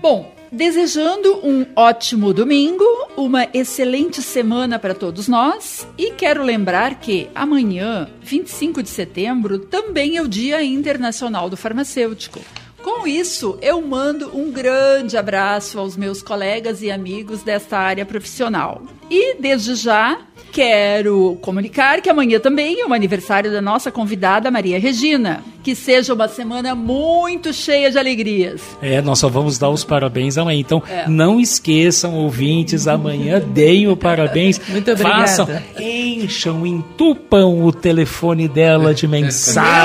[0.00, 2.84] Bom, desejando um ótimo domingo,
[3.16, 10.18] uma excelente semana para todos nós e quero lembrar que amanhã, 25 de setembro, também
[10.18, 12.38] é o Dia Internacional do Farmacêutico.
[12.82, 18.82] Com isso, eu mando um grande abraço aos meus colegas e amigos desta área profissional.
[19.10, 20.18] E desde já
[20.52, 25.42] quero comunicar que amanhã também é o aniversário da nossa convidada Maria Regina.
[25.62, 28.60] Que seja uma semana muito cheia de alegrias.
[28.82, 30.58] é, nós só vamos dar os parabéns amanhã.
[30.58, 31.06] Então, É.
[31.08, 34.60] não esqueçam, ouvintes, amanhã deem o parabéns.
[34.68, 35.20] Muito obrigada.
[35.20, 35.48] Façam,
[35.78, 39.06] encham, entupam o telefone dela de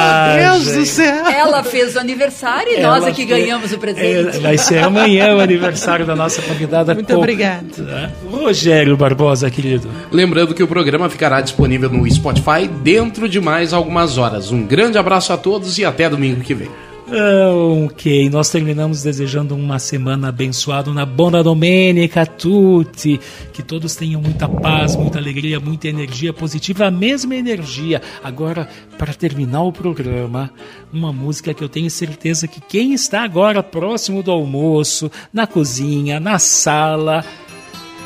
[0.02, 0.98] mensagens.
[1.00, 4.38] Ela fez o aniversário e nós Ela aqui fez- ganhamos o presente.
[4.38, 6.96] É, vai ser amanhã o aniversário da nossa convidada.
[6.96, 7.68] Muito Co- obrigada.
[7.78, 8.12] Tá?
[8.32, 9.17] Rogério Barbosa,
[9.52, 9.88] querido.
[10.12, 14.52] Lembrando que o programa ficará disponível no Spotify dentro de mais algumas horas.
[14.52, 16.70] Um grande abraço a todos e até domingo que vem.
[17.10, 23.18] Ok, nós terminamos desejando uma semana abençoada, uma buona domenica a tutti.
[23.54, 28.02] Que todos tenham muita paz, muita alegria, muita energia positiva, a mesma energia.
[28.22, 30.52] Agora, para terminar o programa,
[30.92, 36.20] uma música que eu tenho certeza que quem está agora próximo do almoço, na cozinha,
[36.20, 37.24] na sala,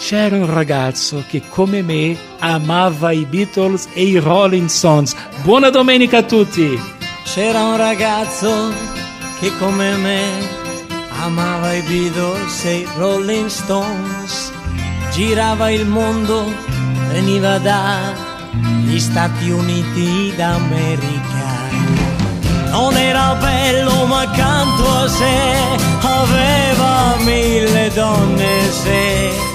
[0.01, 5.15] C'era un ragazzo che come me amava i Beatles e i Rolling Stones.
[5.43, 6.77] Buona domenica a tutti!
[7.23, 8.73] C'era un ragazzo
[9.39, 10.23] che come me
[11.21, 14.51] amava i Beatles e i Rolling Stones.
[15.11, 16.51] Girava il mondo,
[17.09, 21.69] veniva dagli Stati Uniti d'America.
[22.71, 29.50] Non era bello ma accanto a sé aveva mille donne se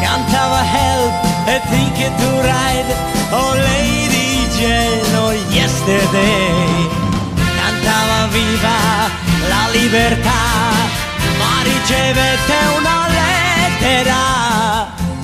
[0.00, 1.14] cantava Help
[1.46, 2.94] e Ticket to Ride
[3.30, 6.88] Oh Lady Jane, oh Yesterday.
[7.34, 8.78] Cantava viva
[9.48, 10.58] la libertà
[11.38, 14.16] ma ricevette una lettera.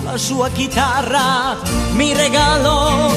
[0.04, 1.56] La sua chitarra
[1.92, 3.08] mi regalò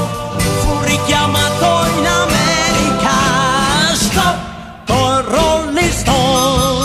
[0.62, 3.16] fu richiamato in America.
[3.94, 4.38] Stop
[4.86, 6.77] con Rolling Stones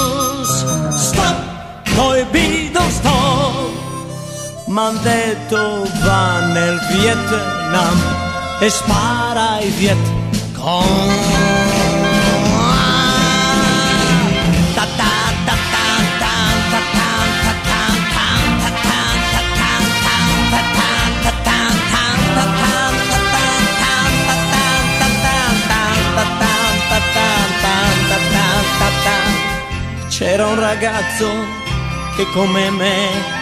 [4.73, 7.99] m'han detto va nel Vietnam
[8.59, 9.99] e spara ai Viet
[10.59, 11.61] Cong
[30.09, 31.29] C'era un ragazzo
[32.17, 33.42] che come me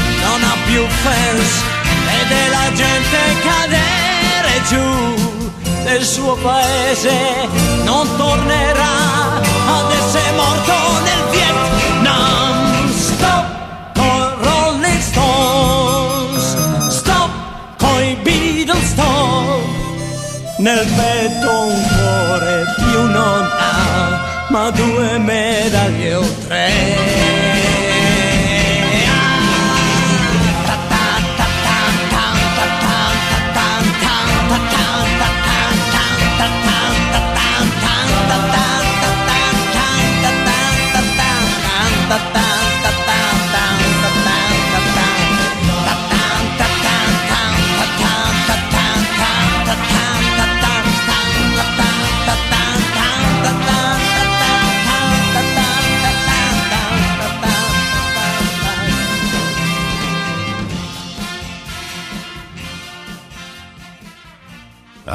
[0.31, 1.49] non ha più fans,
[2.05, 4.89] vede la gente cadere giù
[5.83, 7.17] nel suo paese,
[7.83, 8.95] non tornerà
[9.77, 10.73] ad essere morto
[11.07, 12.91] nel Vietnam.
[12.93, 13.45] Stop
[13.93, 16.55] con Rolling Stones,
[16.87, 17.31] stop
[17.77, 19.59] con i Beatles, stop
[20.59, 27.60] nel petto un cuore più non ha, ma due medaglie o tre.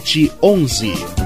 [0.00, 1.25] 11.